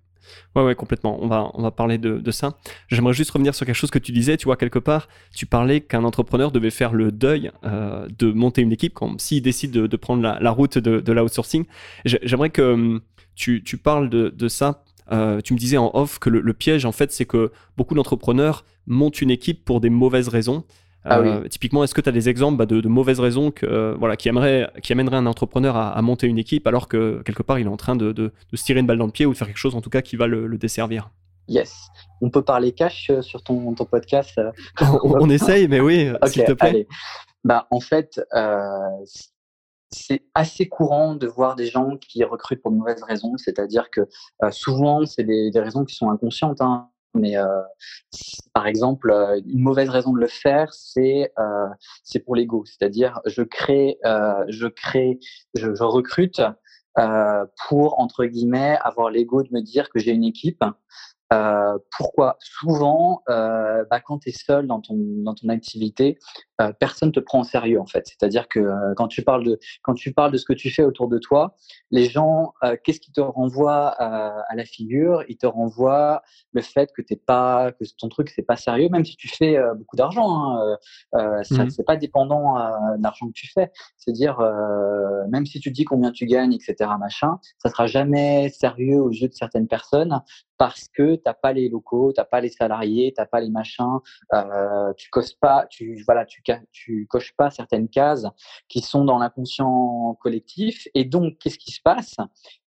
Ouais, 0.55 0.75
complètement. 0.75 1.17
On 1.21 1.27
va, 1.27 1.49
on 1.53 1.61
va 1.61 1.71
parler 1.71 1.97
de, 1.97 2.31
ça. 2.31 2.57
J'aimerais 2.87 3.13
juste 3.13 3.31
revenir 3.31 3.55
sur 3.55 3.65
quelque 3.65 3.75
chose 3.75 3.91
que 3.91 3.99
tu 3.99 4.11
disais. 4.11 4.37
Tu 4.37 4.45
vois, 4.45 4.57
quelque 4.57 4.79
part, 4.79 5.07
tu 5.35 5.45
parlais 5.45 5.81
qu'un 5.81 6.03
entrepreneur 6.03 6.51
devait 6.51 6.69
faire 6.69 6.93
le 6.93 7.11
deuil 7.11 7.51
euh, 7.63 8.07
de 8.17 8.31
monter 8.31 8.61
une 8.61 8.71
équipe 8.71 8.99
s'il 9.17 9.41
décide 9.41 9.71
de, 9.71 9.97
prendre 9.97 10.21
la, 10.21 10.51
route 10.51 10.77
de, 10.77 11.11
l'outsourcing. 11.11 11.65
J'aimerais 12.05 12.49
que 12.49 12.61
hum, 12.61 13.01
tu, 13.35 13.63
tu 13.63 13.77
parles 13.77 14.09
de, 14.09 14.47
ça. 14.47 14.83
Euh, 15.11 15.41
tu 15.41 15.53
me 15.53 15.59
disais 15.59 15.77
en 15.77 15.91
off 15.93 16.19
que 16.19 16.29
le 16.29 16.53
piège, 16.53 16.85
en 16.85 16.91
fait, 16.91 17.11
c'est 17.11 17.25
que 17.25 17.51
beaucoup 17.77 17.95
d'entrepreneurs 17.95 18.65
montent 18.85 19.21
une 19.21 19.31
équipe 19.31 19.63
pour 19.63 19.81
des 19.81 19.89
mauvaises 19.89 20.27
raisons. 20.27 20.65
Ah 21.05 21.19
euh, 21.19 21.47
typiquement, 21.47 21.83
est-ce 21.83 21.93
que 21.93 22.01
tu 22.01 22.09
as 22.09 22.11
des 22.11 22.27
exemples 22.27 22.57
bah, 22.57 22.65
de, 22.65 22.87
mauvaises 22.87 23.19
raisons 23.19 23.51
que, 23.51 23.65
euh, 23.65 23.95
voilà, 23.97 24.17
qui, 24.17 24.27
amèneraient 24.29 24.67
un 24.91 25.25
entrepreneur 25.25 25.75
à, 25.77 26.01
monter 26.01 26.27
une 26.27 26.37
équipe 26.37 26.67
alors 26.67 26.87
que 26.87 27.21
quelque 27.23 27.43
part 27.43 27.57
il 27.57 27.67
est 27.67 27.69
en 27.69 27.77
train 27.77 27.95
de, 27.95 28.33
se 28.53 28.63
tirer 28.63 28.81
une 28.81 28.87
balle 28.87 28.97
dans 28.97 29.05
le 29.05 29.11
pied 29.11 29.25
ou 29.25 29.31
de 29.31 29.37
faire 29.37 29.47
quelque 29.47 29.57
chose 29.57 29.75
en 29.75 29.81
tout 29.81 29.89
cas 29.89 30.01
qui 30.01 30.15
va 30.17 30.27
le, 30.27 30.57
desservir? 30.57 31.09
Yes. 31.47 31.73
On 32.21 32.29
peut 32.29 32.43
parler 32.43 32.73
cash 32.73 33.09
euh, 33.09 33.21
sur 33.21 33.41
ton, 33.43 33.73
ton 33.73 33.85
podcast 33.85 34.39
on, 35.03 35.29
essaye, 35.29 35.67
mais 35.67 35.79
oui, 35.79 36.09
s'il 36.27 36.43
te 36.43 36.51
plaît. 36.51 36.85
Bah, 37.45 37.67
en 37.71 37.79
fait, 37.79 38.19
c'est 39.91 40.23
assez 40.35 40.67
courant 40.67 41.15
de 41.15 41.25
voir 41.27 41.55
des 41.55 41.67
gens 41.67 41.95
qui 41.97 42.23
recrutent 42.25 42.61
pour 42.61 42.71
de 42.71 42.77
mauvaises 42.77 43.01
raisons, 43.03 43.37
c'est-à-dire 43.37 43.89
que 43.89 44.01
souvent, 44.51 45.05
c'est 45.05 45.23
des, 45.23 45.51
raisons 45.55 45.85
qui 45.85 45.95
sont 45.95 46.11
inconscientes. 46.11 46.59
Hein. 46.59 46.89
Mais 47.15 47.37
euh, 47.37 47.61
par 48.53 48.67
exemple, 48.67 49.11
euh, 49.11 49.41
une 49.47 49.61
mauvaise 49.61 49.89
raison 49.89 50.13
de 50.13 50.19
le 50.19 50.27
faire, 50.27 50.73
c'est 50.73 51.31
euh, 51.39 52.19
pour 52.25 52.35
l'ego, 52.35 52.63
c'est-à-dire 52.65 53.19
je 53.25 53.41
crée, 53.41 53.97
je 54.47 54.67
je, 55.55 55.83
recrute 55.83 56.41
pour 57.67 57.99
entre 57.99 58.25
guillemets 58.25 58.77
avoir 58.81 59.09
l'ego 59.09 59.43
de 59.43 59.49
me 59.51 59.61
dire 59.61 59.89
que 59.89 59.99
j'ai 59.99 60.11
une 60.11 60.23
équipe 60.23 60.63
pourquoi 61.97 62.37
Souvent, 62.39 63.23
bah, 63.27 63.99
quand 64.03 64.19
tu 64.19 64.29
es 64.29 64.31
seul 64.31 64.67
dans 64.67 64.81
ton, 64.81 64.95
dans 64.97 65.35
ton 65.35 65.49
activité, 65.49 66.17
personne 66.79 67.11
te 67.11 67.19
prend 67.19 67.41
au 67.41 67.43
sérieux 67.43 67.79
en 67.79 67.85
fait. 67.85 68.07
C'est-à-dire 68.07 68.47
que 68.47 68.59
quand 68.95 69.07
tu 69.07 69.23
parles 69.23 69.43
de 69.43 69.59
quand 69.83 69.93
tu 69.93 70.13
parles 70.13 70.31
de 70.31 70.37
ce 70.37 70.45
que 70.45 70.53
tu 70.53 70.69
fais 70.69 70.83
autour 70.83 71.07
de 71.07 71.17
toi, 71.17 71.55
les 71.91 72.05
gens, 72.05 72.53
qu'est-ce 72.83 72.99
qui 72.99 73.11
te 73.11 73.21
renvoie 73.21 73.87
à 73.89 74.55
la 74.55 74.65
figure? 74.65 75.23
Ils 75.29 75.37
te 75.37 75.45
renvoient 75.45 76.21
le 76.53 76.61
fait 76.61 76.91
que 76.95 77.01
t'es 77.01 77.15
pas 77.15 77.71
que 77.71 77.85
ton 77.97 78.09
truc 78.09 78.29
c'est 78.29 78.43
pas 78.43 78.55
sérieux, 78.55 78.89
même 78.89 79.05
si 79.05 79.15
tu 79.15 79.27
fais 79.27 79.57
beaucoup 79.77 79.95
d'argent. 79.95 80.57
Hein, 80.57 80.77
mmh 81.13 81.69
C'est 81.69 81.85
pas 81.85 81.95
dépendant 81.95 82.55
de 82.97 83.03
l'argent 83.03 83.27
que 83.27 83.33
tu 83.33 83.47
fais. 83.51 83.71
C'est 83.97 84.11
dire 84.11 84.39
même 85.29 85.45
si 85.45 85.59
tu 85.59 85.71
dis 85.71 85.85
combien 85.85 86.11
tu 86.11 86.25
gagnes, 86.25 86.53
etc. 86.53 86.91
Machin, 86.99 87.39
ça 87.59 87.69
sera 87.69 87.87
jamais 87.87 88.49
sérieux 88.49 89.01
aux 89.01 89.11
yeux 89.11 89.27
de 89.27 89.33
certaines 89.33 89.67
personnes 89.67 90.21
parce 90.59 90.89
que 90.89 91.15
t'as 91.15 91.33
pas 91.33 91.53
les 91.53 91.69
locaux, 91.69 92.11
t'as 92.13 92.25
pas 92.25 92.41
les 92.41 92.49
salariés, 92.49 93.13
t'as 93.15 93.25
pas 93.25 93.39
les 93.39 93.49
machins, 93.49 93.99
euh, 94.33 94.93
tu 94.97 95.09
coches 95.09 95.35
pas, 95.39 95.65
tu 95.67 96.03
voilà, 96.05 96.25
tu, 96.25 96.43
tu 96.71 97.07
coches 97.09 97.33
pas 97.35 97.49
certaines 97.49 97.87
cases 97.87 98.27
qui 98.67 98.81
sont 98.81 99.05
dans 99.05 99.17
l'inconscient 99.17 100.17
collectif. 100.21 100.87
Et 100.93 101.05
donc, 101.05 101.37
qu'est-ce 101.39 101.57
qui 101.57 101.71
se 101.71 101.81
passe? 101.81 102.17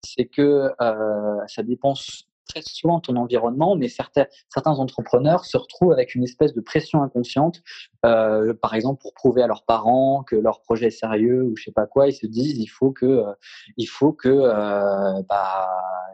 C'est 0.03 0.25
que 0.25 0.71
euh, 0.81 1.47
ça 1.47 1.61
dépense 1.61 2.27
très 2.47 2.61
souvent 2.61 2.99
ton 2.99 3.15
environnement, 3.15 3.75
mais 3.75 3.87
certains, 3.87 4.25
certains 4.49 4.79
entrepreneurs 4.79 5.45
se 5.45 5.57
retrouvent 5.57 5.91
avec 5.91 6.15
une 6.15 6.23
espèce 6.23 6.53
de 6.53 6.61
pression 6.61 7.01
inconsciente, 7.01 7.61
euh, 8.05 8.53
par 8.53 8.73
exemple 8.73 9.01
pour 9.01 9.13
prouver 9.13 9.43
à 9.43 9.47
leurs 9.47 9.63
parents 9.63 10.23
que 10.23 10.35
leur 10.35 10.61
projet 10.61 10.87
est 10.87 10.91
sérieux 10.91 11.43
ou 11.43 11.55
je 11.57 11.63
sais 11.65 11.71
pas 11.71 11.87
quoi, 11.87 12.07
ils 12.07 12.13
se 12.13 12.27
disent 12.27 12.57
il 12.57 12.67
faut 12.67 12.91
que, 12.91 13.05
euh, 13.05 13.33
il 13.77 13.85
faut 13.85 14.13
que 14.13 14.29
euh, 14.29 15.21
bah, 15.27 15.69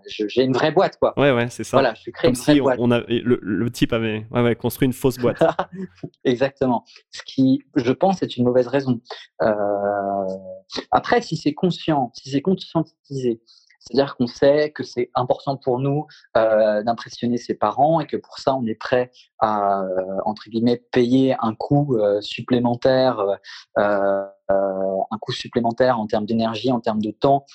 j'ai 0.08 0.44
une 0.44 0.54
vraie 0.54 0.72
boîte 0.72 0.98
quoi. 0.98 1.14
Ouais 1.18 1.32
ouais 1.32 1.50
c'est 1.50 1.64
ça. 1.64 1.78
Voilà, 1.78 1.94
je 1.94 2.12
crée 2.12 2.30
une 2.30 2.36
vraie 2.36 2.60
boîte. 2.60 2.80
On 2.80 2.92
a, 2.92 3.00
le, 3.02 3.40
le, 3.42 3.70
type 3.70 3.94
avait 3.94 4.56
construit 4.56 4.86
une 4.86 4.94
fausse 4.94 5.18
boîte. 5.18 5.44
Exactement. 6.24 6.84
Ce 7.12 7.22
qui, 7.24 7.64
je 7.76 7.92
pense, 7.92 8.22
est 8.24 8.38
une 8.38 8.46
mauvaise 8.46 8.68
raison. 8.68 9.02
après, 10.92 11.22
si 11.22 11.38
c'est 11.38 11.54
conscient, 11.54 12.12
si 12.14 12.30
c'est 12.30 12.42
conscientisé, 12.42 13.42
c'est-à-dire 13.90 14.16
qu'on 14.16 14.28
sait 14.28 14.72
que 14.72 14.84
c'est 14.84 15.10
important 15.16 15.58
pour 15.58 15.80
nous 15.80 16.06
euh, 16.38 16.84
d'impressionner 16.84 17.38
ses 17.38 17.56
parents 17.56 18.00
et 18.00 18.06
que 18.06 18.18
pour 18.18 18.38
ça, 18.38 18.56
on 18.56 18.66
est 18.68 18.76
prêt 18.76 19.12
à, 19.40 19.82
euh, 19.82 20.18
entre 20.26 20.50
guillemets, 20.50 20.84
payer 20.92 21.36
un 21.40 21.56
coût 21.56 21.98
euh, 21.98 22.22
supplémentaire, 22.22 23.20
un 23.76 25.18
coût 25.22 25.32
supplémentaire 25.32 26.00
en 26.00 26.06
termes 26.06 26.26
d'énergie, 26.26 26.72
en 26.72 26.80
termes 26.80 27.02
de 27.02 27.12
temps. 27.12 27.46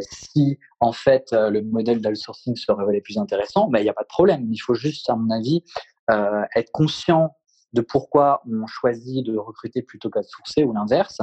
si, 0.00 0.58
en 0.80 0.92
fait, 0.92 1.32
le 1.32 1.62
modèle 1.62 2.00
d'outsourcing 2.00 2.56
se 2.56 2.72
révélait 2.72 3.00
plus 3.00 3.18
intéressant, 3.18 3.68
ben, 3.68 3.78
il 3.78 3.84
n'y 3.84 3.90
a 3.90 3.94
pas 3.94 4.02
de 4.02 4.08
problème. 4.08 4.46
Il 4.50 4.58
faut 4.58 4.74
juste, 4.74 5.08
à 5.10 5.16
mon 5.16 5.30
avis, 5.30 5.62
être 6.08 6.70
conscient 6.72 7.36
de 7.72 7.80
pourquoi 7.80 8.42
on 8.50 8.66
choisit 8.66 9.24
de 9.24 9.36
recruter 9.36 9.82
plutôt 9.82 10.10
qu'à 10.10 10.22
sourcer 10.22 10.64
ou 10.64 10.72
l'inverse, 10.72 11.20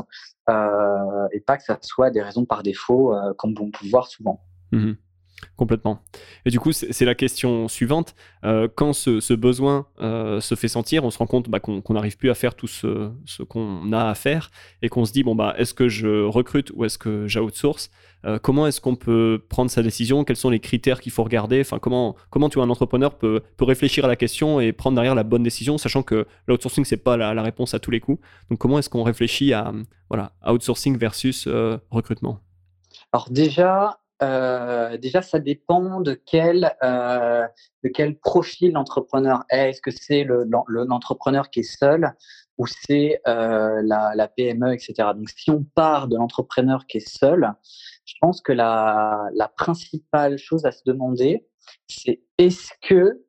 euh, 0.50 1.28
et 1.32 1.40
pas 1.40 1.58
que 1.58 1.64
ça 1.64 1.78
soit 1.82 2.12
des 2.12 2.22
raisons 2.22 2.46
par 2.46 2.64
défaut, 2.64 3.16
euh, 3.16 3.34
comme 3.38 3.56
on 3.60 3.72
peut 3.72 3.88
voir 3.90 4.08
souvent. 4.08 4.42
Mmh 4.72 4.94
Complètement. 5.58 6.02
Et 6.46 6.50
du 6.50 6.60
coup, 6.60 6.72
c'est 6.72 7.06
la 7.06 7.16
question 7.16 7.68
suivante. 7.68 8.16
Euh, 8.44 8.68
quand 8.74 8.94
ce, 8.94 9.34
besoin 9.34 9.88
euh, 10.02 10.40
se 10.42 10.56
fait 10.56 10.68
sentir, 10.68 11.04
on 11.04 11.12
se 11.12 11.18
rend 11.18 11.28
compte 11.28 11.50
bah, 11.50 11.60
qu'on 11.60 11.94
n'arrive 11.94 12.18
plus 12.18 12.30
à 12.30 12.36
faire 12.36 12.56
tout 12.56 12.68
ce, 12.68 13.12
qu'on 13.48 13.92
a 13.92 14.10
à 14.10 14.16
faire 14.16 14.52
et 14.82 14.90
qu'on 14.90 15.06
se 15.06 15.12
dit 15.12 15.24
bon 15.24 15.36
bah 15.36 15.54
est-ce 15.58 15.74
que 15.74 15.88
je 15.88 16.24
recrute 16.24 16.72
ou 16.74 16.86
est-ce 16.86 16.98
que 16.98 17.28
j'outsource 17.28 17.90
euh, 18.26 18.40
Comment 18.42 18.68
est-ce 18.68 18.82
qu'on 18.82 18.96
peut 18.96 19.42
prendre 19.50 19.70
sa 19.70 19.84
décision? 19.84 20.24
Quels 20.24 20.36
sont 20.36 20.50
les 20.50 20.60
critères 20.60 21.00
qu'il 21.00 21.12
faut 21.12 21.24
regarder? 21.24 21.62
Enfin 21.62 21.80
comment 21.80 22.16
comment 22.30 22.50
tu 22.50 22.60
un 22.60 22.70
entrepreneur 22.70 23.18
peut, 23.18 23.42
peut 23.58 23.66
réfléchir 23.66 24.06
à 24.06 24.08
la 24.08 24.16
question 24.16 24.60
et 24.60 24.72
prendre 24.72 24.96
derrière 24.96 25.16
la 25.16 25.24
bonne 25.24 25.44
décision, 25.44 25.78
sachant 25.78 26.04
que 26.04 26.26
l'outsourcing 26.48 26.86
c'est 26.86 26.98
pas 26.98 27.18
la, 27.18 27.34
la, 27.34 27.44
réponse 27.44 27.74
à 27.74 27.80
tous 27.80 27.92
les 27.92 28.00
coups. 28.00 28.22
Donc 28.50 28.60
comment 28.60 28.80
est-ce 28.80 28.90
qu'on 28.90 29.04
réfléchit 29.04 29.54
à 29.54 29.74
voilà 30.10 30.34
outsourcing 30.48 30.98
versus 30.98 31.48
recrutement? 31.92 32.40
Alors 33.12 33.30
déjà 33.30 34.00
euh, 34.24 34.98
déjà, 34.98 35.22
ça 35.22 35.40
dépend 35.40 36.00
de 36.00 36.14
quel, 36.14 36.72
euh, 36.84 37.46
de 37.84 37.90
quel 37.90 38.18
profil 38.18 38.74
l'entrepreneur 38.74 39.44
est. 39.50 39.72
Est-ce 39.72 39.82
que 39.82 39.92
c'est 39.92 40.26
l'entrepreneur 40.26 41.50
qui 41.50 41.62
est 41.62 41.78
seul 41.80 42.14
ou 42.58 42.66
c'est 42.68 43.20
euh, 43.28 43.82
la, 43.84 44.14
la, 44.16 44.28
PME, 44.30 44.74
etc. 44.74 45.10
Donc, 45.16 45.30
si 45.30 45.52
on 45.52 45.64
part 45.76 46.08
de 46.08 46.16
l'entrepreneur 46.16 46.86
qui 46.88 46.98
est 46.98 47.08
seul, 47.08 47.52
je 48.06 48.14
pense 48.22 48.42
que 48.42 48.54
la, 48.54 49.28
la 49.34 49.50
principale 49.50 50.38
chose 50.38 50.66
à 50.66 50.72
se 50.72 50.84
demander, 50.86 51.46
c'est 51.90 52.22
est-ce 52.38 52.72
que 52.82 53.22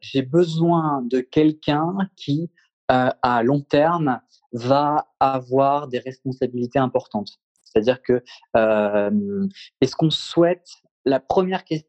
j'ai 0.00 0.22
besoin 0.22 1.02
de 1.02 1.18
quelqu'un 1.18 1.96
qui, 2.16 2.50
à 2.88 3.42
long 3.42 3.60
terme, 3.60 4.20
va 4.52 5.08
avoir 5.18 5.88
des 5.88 5.98
responsabilités 5.98 6.78
importantes 6.78 7.40
c'est-à-dire 7.68 8.02
que 8.02 8.22
euh, 8.56 9.46
est-ce 9.80 9.96
qu'on 9.96 10.10
souhaite 10.10 10.68
la 11.04 11.20
première 11.20 11.64
question 11.64 11.86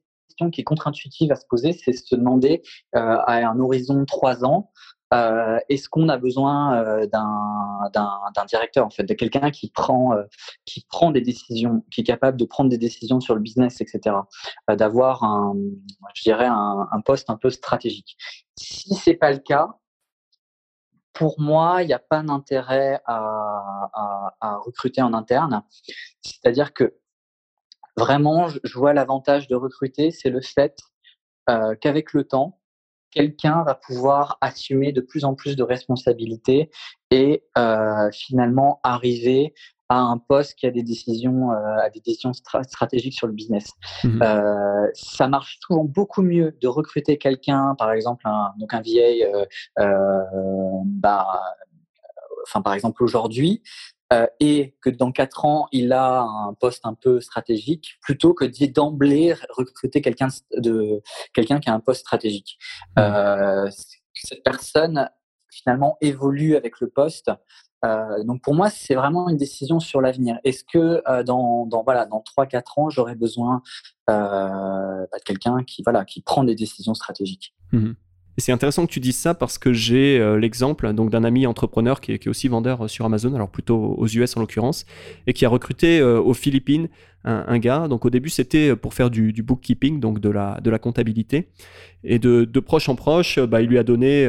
qui 0.51 0.61
est 0.61 0.63
contre-intuitive 0.63 1.31
à 1.31 1.35
se 1.35 1.45
poser, 1.49 1.73
c'est 1.73 1.91
se 1.91 2.15
demander 2.15 2.61
euh, 2.95 3.17
à 3.25 3.35
un 3.47 3.59
horizon 3.59 4.01
de 4.01 4.05
trois 4.05 4.45
ans, 4.45 4.71
euh, 5.13 5.57
est-ce 5.69 5.89
qu'on 5.89 6.07
a 6.07 6.17
besoin 6.17 7.07
d'un 7.11 8.45
directeur 8.47 8.85
en 8.85 8.91
fait, 8.91 9.03
de 9.03 9.15
quelqu'un 9.15 9.49
qui 9.49 9.71
prend 9.71 10.13
qui 10.65 10.85
prend 10.87 11.09
des 11.09 11.21
décisions, 11.21 11.83
qui 11.91 12.01
est 12.01 12.03
capable 12.03 12.37
de 12.37 12.45
prendre 12.45 12.69
des 12.69 12.77
décisions 12.77 13.19
sur 13.19 13.33
le 13.33 13.41
business, 13.41 13.81
etc. 13.81 14.15
D'avoir 14.69 15.23
un, 15.23 15.55
je 16.13 16.21
dirais 16.21 16.47
un, 16.47 17.01
poste 17.03 17.29
un 17.31 17.37
peu 17.37 17.49
stratégique? 17.49 18.15
Si 18.55 18.93
c'est 18.93 19.15
pas 19.15 19.31
le 19.31 19.39
cas, 19.39 19.79
pour 21.19 21.37
moi, 21.37 21.83
il 21.83 21.87
n'y 21.87 21.93
a 21.93 21.99
pas 21.99 22.23
d'intérêt 22.23 23.01
à, 23.05 24.31
recruter 24.65 25.01
en 25.01 25.13
interne. 25.13 25.63
C'est-à-dire 26.21 26.73
que 26.73 26.95
vraiment, 27.97 28.47
je 28.47 28.79
vois 28.79 28.93
l'avantage 28.93 29.49
de 29.49 29.55
recruter, 29.55 30.11
c'est 30.11 30.29
le 30.29 30.39
fait 30.39 30.79
euh, 31.49 31.75
qu'avec 31.75 32.13
le 32.13 32.23
temps, 32.23 32.58
quelqu'un 33.11 33.63
va 33.63 33.75
pouvoir 33.75 34.37
assumer 34.41 34.91
de 34.91 35.01
plus 35.01 35.25
en 35.25 35.35
plus 35.35 35.55
de 35.55 35.63
responsabilités 35.63 36.69
et 37.11 37.43
euh, 37.57 38.09
finalement 38.11 38.79
arriver 38.83 39.53
à 39.89 39.97
un 39.97 40.19
poste 40.19 40.53
qui 40.53 40.67
a 40.67 40.71
des 40.71 40.83
décisions, 40.83 41.51
euh, 41.51 41.79
à 41.81 41.89
des 41.89 41.99
décisions 41.99 42.31
stratégiques 42.33 43.15
sur 43.15 43.25
le 43.25 43.33
business. 43.33 43.71
Mmh 44.03 44.21
euh, 44.21 44.87
ça 44.93 45.27
marche 45.27 45.59
souvent 45.65 45.83
beaucoup 45.83 46.21
mieux 46.21 46.55
de 46.61 46.67
recruter 46.67 47.17
quelqu'un, 47.17 47.75
par 47.77 47.91
exemple 47.91 48.21
un, 48.25 48.53
donc 48.59 48.73
un 48.73 48.81
euh, 48.81 49.45
bah, 50.85 51.27
enfin 52.43 52.61
par 52.61 52.73
exemple 52.73 53.03
aujourd'hui, 53.03 53.61
euh, 54.13 54.27
et 54.39 54.75
que 54.81 54.89
dans 54.89 55.11
quatre 55.11 55.45
ans 55.45 55.67
il 55.71 55.93
a 55.93 56.21
un 56.21 56.53
poste 56.53 56.85
un 56.85 56.93
peu 56.93 57.21
stratégique, 57.21 57.97
plutôt 58.01 58.33
que 58.33 58.45
d'emblée 58.71 59.35
recruter 59.49 60.01
quelqu'un 60.01 60.27
de 60.57 61.01
quelqu'un 61.33 61.59
qui 61.59 61.69
a 61.69 61.73
un 61.73 61.79
poste 61.79 62.01
stratégique. 62.01 62.57
Mmh 62.97 63.69
cette 64.21 64.43
personne 64.43 65.09
finalement 65.49 65.97
évolue 66.01 66.57
avec 66.57 66.81
le 66.81 66.89
poste 66.89 67.31
euh, 67.85 68.23
donc 68.23 68.41
pour 68.41 68.55
moi, 68.55 68.69
c'est 68.69 68.95
vraiment 68.95 69.29
une 69.29 69.37
décision 69.37 69.79
sur 69.79 70.01
l'avenir. 70.01 70.39
Est-ce 70.43 70.63
que 70.63 71.01
euh, 71.07 71.23
dans, 71.23 71.65
dans, 71.65 71.83
voilà, 71.83 72.05
dans 72.05 72.23
3-4 72.37 72.63
ans, 72.77 72.89
j'aurai 72.89 73.15
besoin 73.15 73.61
euh, 74.09 74.13
bah, 75.11 75.17
de 75.17 75.23
quelqu'un 75.23 75.63
qui, 75.63 75.83
voilà, 75.83 76.05
qui 76.05 76.21
prend 76.21 76.43
des 76.43 76.55
décisions 76.55 76.93
stratégiques? 76.93 77.55
Mmh 77.71 77.91
Et 78.39 78.41
c'est 78.41 78.53
intéressant 78.53 78.85
que 78.85 78.91
tu 78.93 79.01
dises 79.01 79.17
ça 79.17 79.33
parce 79.33 79.57
que 79.57 79.73
j'ai 79.73 80.17
l'exemple 80.39 80.93
donc 80.93 81.09
d'un 81.09 81.25
ami 81.25 81.45
entrepreneur 81.45 81.99
qui 81.99 82.13
est, 82.13 82.25
aussi 82.25 82.47
vendeur 82.47 82.89
sur 82.89 83.03
Amazon, 83.03 83.35
alors 83.35 83.49
plutôt 83.49 83.95
aux 83.97 84.07
US 84.07 84.37
en 84.37 84.39
l'occurrence, 84.39 84.85
et 85.27 85.33
qui 85.33 85.45
a 85.45 85.49
recruté 85.49 86.01
aux 86.01 86.33
Philippines 86.33 86.87
un, 87.25 87.59
gars. 87.59 87.89
Donc 87.89 88.05
au 88.05 88.09
début, 88.09 88.29
c'était 88.29 88.77
pour 88.77 88.93
faire 88.93 89.09
du, 89.09 89.33
bookkeeping, 89.43 89.99
donc 89.99 90.21
de 90.21 90.29
la, 90.29 90.61
de 90.63 90.69
la 90.69 90.79
comptabilité. 90.79 91.49
Et 92.05 92.17
de, 92.17 92.45
de 92.45 92.59
proche 92.61 92.87
en 92.87 92.95
proche, 92.95 93.39
bah, 93.39 93.61
il 93.61 93.67
lui 93.67 93.77
a 93.77 93.83
donné 93.83 94.25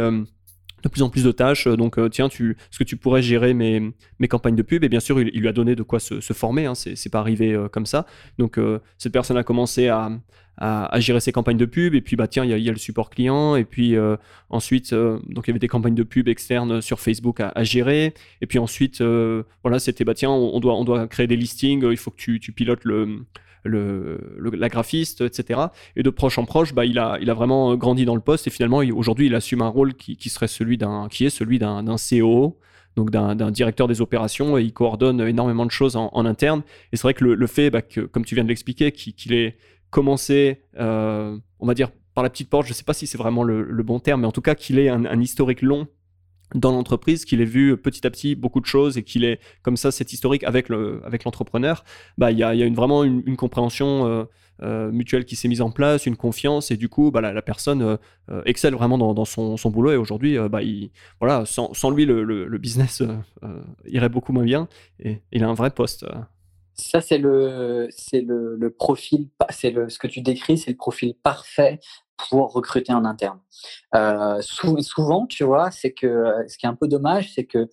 de 0.82 0.88
plus 0.88 1.02
en 1.02 1.10
plus 1.10 1.24
de 1.24 1.32
tâches. 1.32 1.66
Euh, 1.66 1.76
donc, 1.76 1.98
euh, 1.98 2.08
tiens, 2.08 2.28
tu, 2.28 2.52
est-ce 2.52 2.78
que 2.78 2.84
tu 2.84 2.96
pourrais 2.96 3.22
gérer 3.22 3.54
mes, 3.54 3.92
mes 4.18 4.28
campagnes 4.28 4.56
de 4.56 4.62
pub? 4.62 4.84
Et 4.84 4.88
bien 4.88 5.00
sûr, 5.00 5.20
il, 5.20 5.40
lui 5.40 5.48
a 5.48 5.52
donné 5.52 5.74
de 5.74 5.82
quoi 5.82 6.00
se, 6.00 6.20
former. 6.32 6.66
Hein, 6.66 6.74
c'est, 6.74 7.10
pas 7.10 7.20
arrivé 7.20 7.52
euh, 7.52 7.68
comme 7.68 7.86
ça. 7.86 8.06
Donc, 8.38 8.58
cette 8.98 9.12
personne 9.12 9.36
a 9.36 9.42
commencé 9.42 9.88
à, 9.88 10.10
à, 10.56 11.00
gérer 11.00 11.20
ses 11.20 11.32
campagnes 11.32 11.56
de 11.56 11.64
pub. 11.64 11.94
Et 11.94 12.00
puis, 12.00 12.16
bah, 12.16 12.28
tiens, 12.28 12.44
il 12.44 12.50
y, 12.58 12.68
a 12.68 12.72
le 12.72 12.78
support 12.78 13.10
client. 13.10 13.56
Et 13.56 13.64
puis, 13.64 13.96
ensuite, 14.48 14.94
donc, 14.94 15.46
il 15.46 15.48
y 15.48 15.50
avait 15.50 15.58
des 15.58 15.68
campagnes 15.68 15.94
de 15.94 16.02
pub 16.02 16.28
externes 16.28 16.80
sur 16.80 17.00
Facebook 17.00 17.40
à, 17.40 17.64
gérer. 17.64 18.14
Et 18.40 18.46
puis 18.46 18.58
ensuite, 18.58 19.02
voilà, 19.62 19.78
c'était, 19.78 20.04
bah, 20.04 20.14
tiens, 20.14 20.30
on, 20.30 20.60
doit, 20.60 20.74
on 20.74 20.84
doit 20.84 21.06
créer 21.08 21.26
des 21.26 21.36
listings. 21.36 21.84
Il 21.90 21.96
faut 21.96 22.10
que 22.10 22.16
tu 22.16 22.52
pilotes 22.52 22.84
le 22.84 23.24
le, 23.64 24.20
la 24.38 24.68
graphiste, 24.68 25.20
etc. 25.20 25.60
Et 25.96 26.02
de 26.02 26.10
proche 26.10 26.38
en 26.38 26.44
proche, 26.44 26.74
bah, 26.74 26.84
il, 26.84 26.98
a, 26.98 27.18
il 27.20 27.30
a 27.30 27.34
vraiment 27.34 27.76
grandi 27.76 28.04
dans 28.04 28.14
le 28.14 28.20
poste 28.20 28.46
et 28.46 28.50
finalement, 28.50 28.78
aujourd'hui, 28.78 29.26
il 29.26 29.34
assume 29.34 29.62
un 29.62 29.68
rôle 29.68 29.94
qui, 29.94 30.16
qui, 30.16 30.28
serait 30.28 30.48
celui 30.48 30.78
d'un, 30.78 31.08
qui 31.10 31.24
est 31.24 31.30
celui 31.30 31.58
d'un, 31.58 31.82
d'un 31.82 31.96
CEO, 31.96 32.58
donc 32.96 33.10
d'un, 33.10 33.50
directeur 33.50 33.88
des 33.88 34.00
opérations, 34.00 34.58
et 34.58 34.62
il 34.62 34.72
coordonne 34.72 35.20
énormément 35.20 35.66
de 35.66 35.70
choses 35.70 35.96
en, 35.96 36.24
interne. 36.24 36.62
Et 36.92 36.96
c'est 36.96 37.02
vrai 37.02 37.14
que 37.14 37.24
le, 37.24 37.46
fait, 37.46 37.70
bah, 37.70 37.82
que, 37.82 38.00
comme 38.00 38.24
tu 38.24 38.34
viens 38.34 38.44
de 38.44 38.48
l'expliquer, 38.48 38.92
qu'il, 38.92 39.32
ait 39.32 39.56
commencé 39.90 40.62
euh, 40.78 41.36
on 41.60 41.66
va 41.66 41.74
dire, 41.74 41.90
par 42.14 42.24
la 42.24 42.30
petite 42.30 42.50
porte, 42.50 42.66
je 42.66 42.72
ne 42.72 42.74
sais 42.74 42.84
pas 42.84 42.94
si 42.94 43.06
c'est 43.06 43.18
vraiment 43.18 43.44
le, 43.44 43.82
bon 43.82 44.00
terme, 44.00 44.22
mais 44.22 44.26
en 44.26 44.32
tout 44.32 44.40
cas 44.40 44.54
qu'il 44.54 44.78
ait 44.78 44.88
un, 44.88 45.20
historique 45.20 45.62
long 45.62 45.86
dans 46.54 46.72
l'entreprise, 46.72 47.24
qu'il 47.24 47.40
ait 47.40 47.44
vu 47.44 47.76
petit 47.76 48.06
à 48.06 48.10
petit 48.10 48.34
beaucoup 48.34 48.60
de 48.60 48.66
choses 48.66 48.98
et 48.98 49.02
qu'il 49.02 49.24
ait 49.24 49.40
comme 49.62 49.76
ça 49.76 49.90
cet 49.90 50.12
historique 50.12 50.44
avec 50.44 50.68
le 50.68 51.00
avec 51.04 51.24
l'entrepreneur, 51.24 51.84
bah 52.18 52.30
il 52.30 52.38
y 52.38 52.42
a, 52.42 52.52
une, 52.54 52.74
vraiment 52.74 53.04
une, 53.04 53.36
compréhension 53.36 54.06
euh, 54.06 54.24
euh, 54.62 54.90
mutuelle 54.90 55.24
qui 55.24 55.36
s'est 55.36 55.48
mise 55.48 55.60
en 55.60 55.70
place, 55.70 56.06
une 56.06 56.16
confiance 56.16 56.70
et 56.70 56.76
du 56.76 56.88
coup 56.88 57.10
bah, 57.10 57.20
la, 57.20 57.42
personne 57.42 57.82
euh, 57.82 58.42
excelle 58.44 58.74
vraiment 58.74 58.98
dans, 58.98 59.24
son, 59.24 59.56
son, 59.56 59.70
boulot 59.70 59.92
et 59.92 59.96
aujourd'hui 59.96 60.36
bah 60.50 60.62
il, 60.62 60.90
voilà 61.20 61.44
sans, 61.46 61.90
lui 61.90 62.04
le, 62.04 62.24
le, 62.24 62.58
business 62.58 63.02
irait 63.86 64.08
beaucoup 64.08 64.32
moins 64.32 64.44
bien 64.44 64.68
et 64.98 65.20
il 65.32 65.44
a 65.44 65.48
un 65.48 65.54
vrai 65.54 65.70
poste. 65.70 66.04
Ça, 66.74 67.02
c'est 67.02 67.18
le, 67.18 67.88
c'est 67.90 68.22
le, 68.22 68.70
profil, 68.70 69.28
c'est 69.50 69.70
le, 69.70 69.90
ce 69.90 69.98
que 69.98 70.06
tu 70.06 70.22
décris, 70.22 70.56
c'est 70.56 70.70
le 70.70 70.76
profil 70.76 71.14
parfait 71.22 71.78
pour 72.28 72.52
recruter 72.52 72.92
en 72.92 73.04
interne. 73.04 73.38
Euh, 73.94 74.40
souvent, 74.42 75.26
tu 75.26 75.44
vois, 75.44 75.70
c'est 75.70 75.92
que 75.92 76.34
ce 76.48 76.56
qui 76.58 76.66
est 76.66 76.68
un 76.68 76.74
peu 76.74 76.88
dommage, 76.88 77.32
c'est 77.34 77.44
que 77.44 77.68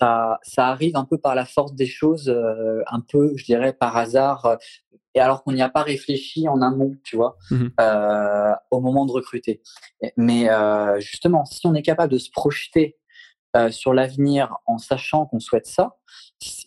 ça, 0.00 0.38
ça 0.42 0.68
arrive 0.68 0.96
un 0.96 1.04
peu 1.04 1.18
par 1.18 1.34
la 1.34 1.44
force 1.44 1.74
des 1.74 1.86
choses, 1.86 2.28
euh, 2.28 2.82
un 2.90 3.00
peu, 3.00 3.32
je 3.36 3.44
dirais, 3.44 3.72
par 3.72 3.96
hasard, 3.96 4.46
euh, 4.46 4.56
et 5.14 5.20
alors 5.20 5.42
qu'on 5.42 5.52
n'y 5.52 5.62
a 5.62 5.68
pas 5.68 5.82
réfléchi 5.82 6.48
en 6.48 6.62
amont, 6.62 6.96
tu 7.02 7.16
vois, 7.16 7.36
mmh 7.50 7.66
euh, 7.80 8.52
au 8.70 8.80
moment 8.80 9.06
de 9.06 9.12
recruter. 9.12 9.60
Mais 10.16 10.48
justement, 11.00 11.44
si 11.44 11.66
on 11.66 11.74
est 11.74 11.82
capable 11.82 12.12
de 12.12 12.18
se 12.18 12.30
projeter 12.30 12.96
sur 13.70 13.92
l'avenir 13.92 14.56
en 14.66 14.78
sachant 14.78 15.26
qu'on 15.26 15.40
souhaite 15.40 15.66
ça, 15.66 15.96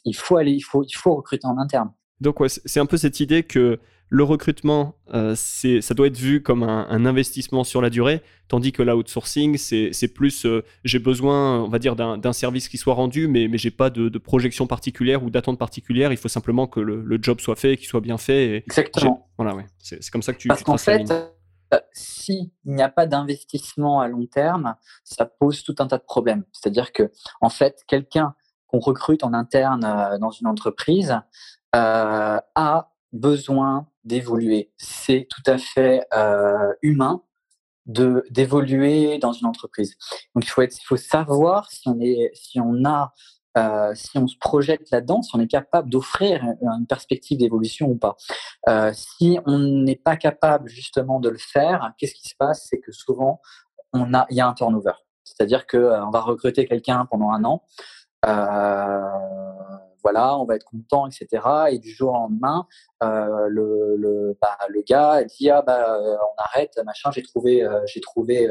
il 0.04 0.14
faut 0.14 0.36
aller, 0.36 0.52
il 0.52 0.60
faut, 0.60 0.84
il 0.84 0.94
faut 0.94 1.16
recruter 1.16 1.48
en 1.48 1.58
interne. 1.58 1.94
Donc 2.20 2.42
ouais, 2.42 2.50
c'est 2.50 2.82
un 2.82 2.86
peu 2.86 2.98
cette 2.98 3.22
idée 3.22 3.44
que 3.44 3.80
le 4.14 4.24
recrutement, 4.24 4.94
euh, 5.16 5.34
ça 5.36 5.94
doit 5.96 6.06
être 6.06 6.18
vu 6.18 6.44
comme 6.44 6.62
un, 6.62 7.06
investissement 7.08 7.64
sur 7.64 7.82
la 7.82 7.90
durée, 7.90 8.22
tandis 8.48 8.72
que 8.72 8.84
l'outsourcing, 8.84 9.58
c'est 9.58 10.08
plus 10.14 10.46
euh, 10.46 10.64
j'ai 10.84 11.00
besoin, 11.00 11.64
on 11.64 11.68
va 11.68 11.80
dire, 11.80 11.96
d'un 11.96 12.34
service 12.34 12.70
qui 12.70 12.78
soit 12.78 12.94
rendu, 12.94 13.28
mais, 13.28 13.48
mais 13.48 13.58
j'ai 13.58 13.72
pas 13.72 13.90
de, 13.90 14.16
projection 14.20 14.68
particulière 14.68 15.24
ou 15.24 15.32
d'attente 15.32 15.58
particulière. 15.58 16.12
Il 16.12 16.18
faut 16.18 16.28
simplement 16.28 16.68
que 16.68 16.80
le, 16.80 17.20
job 17.24 17.42
soit 17.42 17.56
fait, 17.56 17.76
qu'il 17.76 17.88
soit 17.88 18.02
bien 18.02 18.20
fait. 18.20 18.58
Exactement. 18.58 19.28
Voilà, 19.36 19.56
ouais. 19.56 19.66
C'est 19.80 20.08
comme 20.12 20.22
ça 20.22 20.32
que 20.32 20.38
tu. 20.38 20.48
Parce 20.48 20.62
qu'en 20.62 20.78
fait, 20.78 21.10
euh, 21.10 21.80
s'il 21.92 22.52
n'y 22.66 22.84
a 22.84 22.90
pas 22.90 23.08
d'investissement 23.08 24.00
à 24.00 24.08
long 24.08 24.28
terme, 24.28 24.76
ça 25.04 25.26
pose 25.26 25.64
tout 25.64 25.76
un 25.80 25.88
tas 25.88 25.98
de 25.98 26.04
problèmes. 26.04 26.44
C'est-à-dire 26.52 26.94
que, 26.94 27.12
en 27.42 27.50
fait, 27.50 27.82
quelqu'un 27.88 28.36
qu'on 28.68 28.80
recrute 28.80 29.24
en 29.24 29.34
interne 29.34 30.20
dans 30.22 30.30
une 30.30 30.46
entreprise 30.46 31.20
a 31.72 32.92
besoin 33.12 33.88
d'évoluer. 34.04 34.72
C'est 34.78 35.28
tout 35.30 35.44
à 35.46 35.58
fait 35.58 36.06
euh, 36.14 36.74
humain 36.82 37.24
de 37.86 38.24
d'évoluer 38.30 39.18
dans 39.20 39.34
une 39.34 39.46
entreprise. 39.46 39.96
Donc 40.36 40.46
il 40.46 40.70
faut 40.86 40.98
savoir 40.98 41.70
si 41.70 41.88
on 41.90 42.00
est, 42.00 42.32
si 42.34 42.60
on 42.60 42.86
a, 42.86 43.14
euh, 43.58 43.94
si 43.94 44.18
on 44.18 44.28
se 44.28 44.38
projette 44.38 44.90
là-dedans, 44.92 45.22
si 45.22 45.36
on 45.36 45.40
est 45.40 45.48
capable 45.48 45.90
d'offrir 45.90 46.44
une 46.62 46.88
perspective 46.88 47.38
d'évolution 47.38 47.88
ou 47.90 47.96
pas. 47.96 48.16
Euh, 48.70 48.92
si 48.94 49.38
on 49.46 49.60
n'est 49.60 49.98
pas 49.98 50.16
capable 50.16 50.70
justement 50.70 51.20
de 51.20 51.30
le 51.30 51.38
faire, 51.38 51.92
qu'est-ce 51.98 52.16
qui 52.16 52.30
se 52.30 52.36
passe? 52.38 52.68
C'est 52.70 52.80
que 52.80 52.92
souvent 52.92 53.42
on 53.92 54.14
a, 54.14 54.26
il 54.30 54.38
y 54.38 54.42
a 54.42 54.48
un 54.48 54.54
turnover. 54.54 54.94
C'est-à-dire 55.24 55.66
que 55.68 55.78
on 55.78 56.10
va 56.10 56.22
recruter 56.22 56.66
quelqu'un 56.66 57.06
pendant 57.06 57.32
un 57.32 57.44
an 57.44 57.64
voilà, 60.04 60.38
on 60.38 60.46
va 60.46 60.56
être 60.56 60.66
content, 60.66 61.08
etc. 61.08 61.42
Et 61.72 61.80
du 61.80 61.90
jour 61.90 62.12
au 62.12 62.14
lendemain, 62.14 62.68
euh, 63.04 63.48
le, 63.50 63.96
le, 63.98 64.38
bah, 64.42 64.58
le, 64.70 64.82
gars 64.82 65.24
dit 65.24 65.50
ah 65.50 65.62
bah 65.62 65.98
euh, 65.98 66.16
on 66.16 66.42
arrête, 66.42 66.80
machin, 66.86 67.10
j'ai 67.12 67.24
trouvé, 67.24 67.64
euh, 67.64 67.82
j'ai 67.86 68.02
trouvé, 68.02 68.50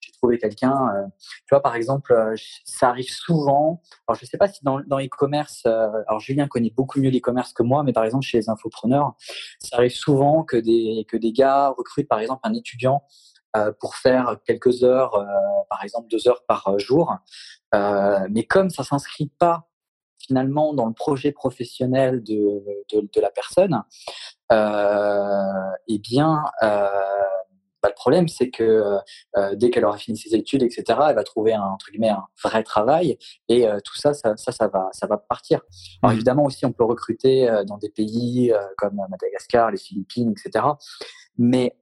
j'ai 0.00 0.12
trouvé 0.12 0.38
quelqu'un. 0.38 1.10
tu 1.18 1.50
vois, 1.50 1.60
par 1.60 1.74
exemple, 1.74 2.14
ça 2.64 2.88
arrive 2.88 3.10
souvent. 3.10 3.82
Alors 4.08 4.18
je 4.18 4.26
sais 4.26 4.38
pas 4.38 4.48
si 4.48 4.64
dans, 4.64 4.80
dans 4.80 4.98
l'e-commerce, 4.98 5.66
alors 5.66 6.20
Julien 6.20 6.46
connaît 6.46 6.70
beaucoup 6.70 7.00
mieux 7.00 7.10
l'e-commerce 7.10 7.52
que 7.52 7.62
moi, 7.62 7.82
mais 7.82 7.92
par 7.92 8.04
exemple 8.04 8.24
chez 8.24 8.38
les 8.38 8.48
infopreneurs, 8.48 9.14
ça 9.58 9.76
arrive 9.76 9.94
souvent 9.94 10.44
que 10.44 10.56
des 10.56 11.04
que 11.08 11.16
des 11.16 11.32
gars 11.32 11.68
recrutent 11.76 12.08
par 12.08 12.20
exemple 12.20 12.40
un 12.44 12.54
étudiant 12.54 13.02
pour 13.80 13.96
faire 13.96 14.38
quelques 14.46 14.82
heures, 14.82 15.12
par 15.68 15.84
exemple 15.84 16.08
deux 16.08 16.26
heures 16.28 16.44
par 16.46 16.78
jour. 16.78 17.16
mais 17.72 18.44
comme 18.48 18.70
ça 18.70 18.84
s'inscrit 18.84 19.30
pas 19.38 19.68
finalement 20.26 20.72
dans 20.74 20.86
le 20.86 20.92
projet 20.92 21.32
professionnel 21.32 22.22
de, 22.22 22.62
de, 22.92 23.20
la 23.20 23.30
personne, 23.30 23.82
euh, 24.52 25.70
eh 25.88 25.98
bien, 25.98 26.44
euh, 26.62 26.88
bah, 27.82 27.88
le 27.88 27.94
problème, 27.94 28.28
c'est 28.28 28.50
que 28.50 28.98
euh, 29.36 29.54
dès 29.56 29.70
qu'elle 29.70 29.84
aura 29.84 29.98
fini 29.98 30.16
ses 30.16 30.34
études, 30.34 30.62
etc., 30.62 30.84
elle 31.08 31.16
va 31.16 31.24
trouver 31.24 31.52
un, 31.52 31.62
entre 31.62 31.90
guillemets, 31.90 32.10
un 32.10 32.26
vrai 32.42 32.62
travail 32.62 33.18
et 33.48 33.66
tout 33.84 33.96
ça, 33.96 34.14
ça, 34.14 34.36
ça, 34.36 34.68
va, 34.68 34.88
ça 34.92 35.06
va 35.06 35.16
partir. 35.18 35.60
Alors 36.02 36.12
mmh. 36.12 36.16
évidemment 36.16 36.44
aussi, 36.44 36.64
on 36.64 36.72
peut 36.72 36.84
recruter 36.84 37.50
dans 37.66 37.78
des 37.78 37.90
pays 37.90 38.52
comme 38.76 39.00
Madagascar, 39.10 39.70
les 39.70 39.78
Philippines, 39.78 40.32
etc. 40.32 40.64
Mais 41.38 41.76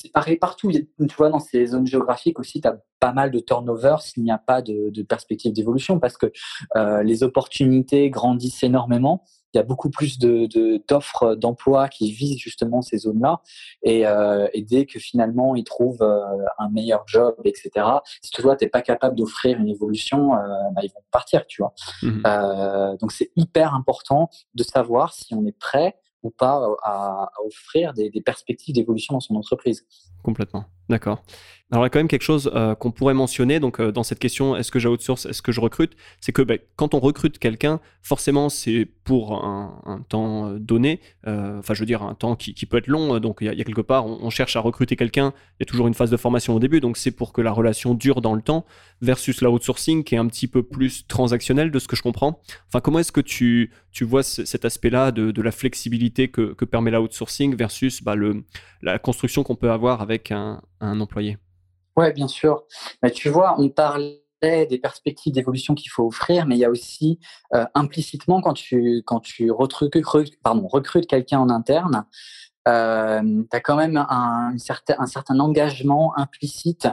c'est 0.00 0.12
pareil 0.12 0.36
partout. 0.36 0.70
Tu 0.72 1.14
vois, 1.16 1.28
dans 1.28 1.40
ces 1.40 1.66
zones 1.66 1.86
géographiques 1.86 2.38
aussi, 2.38 2.60
tu 2.60 2.68
as 2.68 2.78
pas 3.00 3.12
mal 3.12 3.30
de 3.30 3.38
turnover 3.38 3.96
s'il 4.00 4.22
n'y 4.22 4.30
a 4.30 4.38
pas 4.38 4.62
de, 4.62 4.90
de 4.90 5.02
perspective 5.02 5.52
d'évolution 5.52 5.98
parce 5.98 6.16
que 6.16 6.32
euh, 6.76 7.02
les 7.02 7.22
opportunités 7.22 8.08
grandissent 8.10 8.62
énormément. 8.62 9.24
Il 9.52 9.58
y 9.58 9.60
a 9.60 9.64
beaucoup 9.64 9.90
plus 9.90 10.18
d'offres 10.18 11.30
de, 11.30 11.34
d'emploi 11.34 11.88
qui 11.88 12.12
visent 12.12 12.38
justement 12.38 12.82
ces 12.82 12.98
zones-là. 12.98 13.40
Et, 13.82 14.06
euh, 14.06 14.46
et, 14.54 14.62
dès 14.62 14.86
que 14.86 15.00
finalement 15.00 15.56
ils 15.56 15.64
trouvent 15.64 16.02
euh, 16.02 16.20
un 16.58 16.68
meilleur 16.70 17.02
job, 17.08 17.34
etc., 17.44 17.84
si 18.22 18.30
toi, 18.30 18.54
tu 18.54 18.64
n'es 18.64 18.70
pas 18.70 18.80
capable 18.80 19.16
d'offrir 19.16 19.58
une 19.58 19.68
évolution, 19.68 20.28
bah, 20.28 20.82
ils 20.84 20.92
vont 20.94 21.02
partir, 21.10 21.46
tu 21.46 21.62
vois. 21.62 21.74
Mmh 22.02 22.22
donc 23.00 23.12
c'est 23.12 23.30
hyper 23.36 23.74
important 23.74 24.30
de 24.54 24.62
savoir 24.62 25.14
si 25.14 25.34
on 25.34 25.44
est 25.46 25.58
prêt 25.58 25.96
ou 26.22 26.30
pas 26.30 26.76
à, 26.82 27.30
offrir 27.44 27.92
des, 27.94 28.10
des 28.10 28.20
perspectives 28.20 28.74
d'évolution 28.74 29.14
dans 29.14 29.20
son 29.20 29.36
entreprise. 29.36 29.86
Complètement, 30.22 30.64
d'accord. 30.90 31.22
Alors 31.72 31.84
il 31.84 31.86
y 31.86 31.88
a 31.88 31.90
quand 31.90 32.00
même 32.00 32.08
quelque 32.08 32.22
chose 32.22 32.50
euh, 32.54 32.74
qu'on 32.74 32.90
pourrait 32.90 33.14
mentionner. 33.14 33.60
Donc 33.60 33.80
euh, 33.80 33.92
dans 33.92 34.02
cette 34.02 34.18
question 34.18 34.56
est-ce 34.56 34.72
que 34.72 34.78
j'outsource, 34.78 35.26
est-ce 35.26 35.40
que 35.40 35.52
je 35.52 35.60
recrute, 35.60 35.92
c'est 36.20 36.32
que 36.32 36.42
ben, 36.42 36.58
quand 36.76 36.94
on 36.94 37.00
recrute 37.00 37.38
quelqu'un, 37.38 37.80
forcément 38.02 38.48
c'est 38.48 38.88
pour 39.04 39.44
un, 39.44 40.04
temps 40.08 40.48
euh, 40.48 40.58
donné, 40.58 41.00
enfin 41.26 41.74
je 41.74 41.80
veux 41.80 41.86
dire 41.86 42.02
un 42.02 42.14
temps 42.14 42.34
qui, 42.34 42.54
peut 42.66 42.78
être 42.78 42.86
long, 42.88 43.18
donc 43.20 43.38
il 43.40 43.46
y, 43.46 43.60
a 43.60 43.64
quelque 43.64 43.80
part 43.80 44.06
on, 44.06 44.30
cherche 44.30 44.56
à 44.56 44.60
recruter 44.60 44.96
quelqu'un, 44.96 45.32
il 45.58 45.62
y 45.62 45.62
a 45.62 45.66
toujours 45.66 45.86
une 45.86 45.94
phase 45.94 46.10
de 46.10 46.16
formation 46.16 46.54
au 46.54 46.58
début, 46.58 46.80
donc 46.80 46.96
c'est 46.96 47.10
pour 47.10 47.32
que 47.32 47.40
la 47.40 47.52
relation 47.52 47.94
dure 47.94 48.20
dans 48.20 48.34
le 48.34 48.42
temps, 48.42 48.64
versus 49.00 49.40
l'outsourcing 49.40 50.04
qui 50.04 50.14
est 50.14 50.18
un 50.18 50.26
petit 50.26 50.48
peu 50.48 50.62
plus 50.62 51.06
transactionnel 51.06 51.70
de 51.70 51.78
ce 51.78 51.88
que 51.88 51.96
je 51.96 52.02
comprends. 52.02 52.40
Enfin 52.68 52.80
comment 52.80 52.98
est-ce 52.98 53.12
que 53.12 53.20
tu, 53.20 53.72
tu 53.92 54.04
vois 54.04 54.22
cet 54.22 54.64
aspect-là 54.64 55.10
de, 55.12 55.42
la 55.42 55.52
flexibilité 55.52 56.28
que, 56.28 56.52
que 56.52 56.64
permet 56.64 56.90
l'outsourcing 56.90 57.56
versus 57.56 58.02
bah, 58.02 58.14
le, 58.14 58.44
la 58.82 58.98
construction 58.98 59.42
qu'on 59.42 59.56
peut 59.56 59.70
avoir 59.70 60.00
avec 60.00 60.30
un, 60.30 60.60
un 60.80 61.00
employé 61.00 61.38
oui, 61.96 62.12
bien 62.12 62.28
sûr. 62.28 62.64
Mais 63.02 63.10
tu 63.10 63.28
vois, 63.28 63.56
on 63.58 63.68
parlait 63.68 64.22
des 64.42 64.78
perspectives 64.78 65.34
d'évolution 65.34 65.74
qu'il 65.74 65.90
faut 65.90 66.06
offrir, 66.06 66.46
mais 66.46 66.56
il 66.56 66.60
y 66.60 66.64
a 66.64 66.70
aussi 66.70 67.18
euh, 67.54 67.66
implicitement 67.74 68.40
quand 68.40 68.54
tu, 68.54 69.02
quand 69.04 69.20
tu 69.20 69.50
recrutes, 69.50 71.06
quelqu'un 71.06 71.40
en 71.40 71.50
interne, 71.50 72.06
euh, 72.68 73.42
tu 73.50 73.56
as 73.56 73.60
quand 73.60 73.76
même 73.76 73.96
un, 73.96 74.56
certain, 74.56 74.94
un 74.98 75.06
certain 75.06 75.38
engagement 75.40 76.16
implicite 76.16 76.88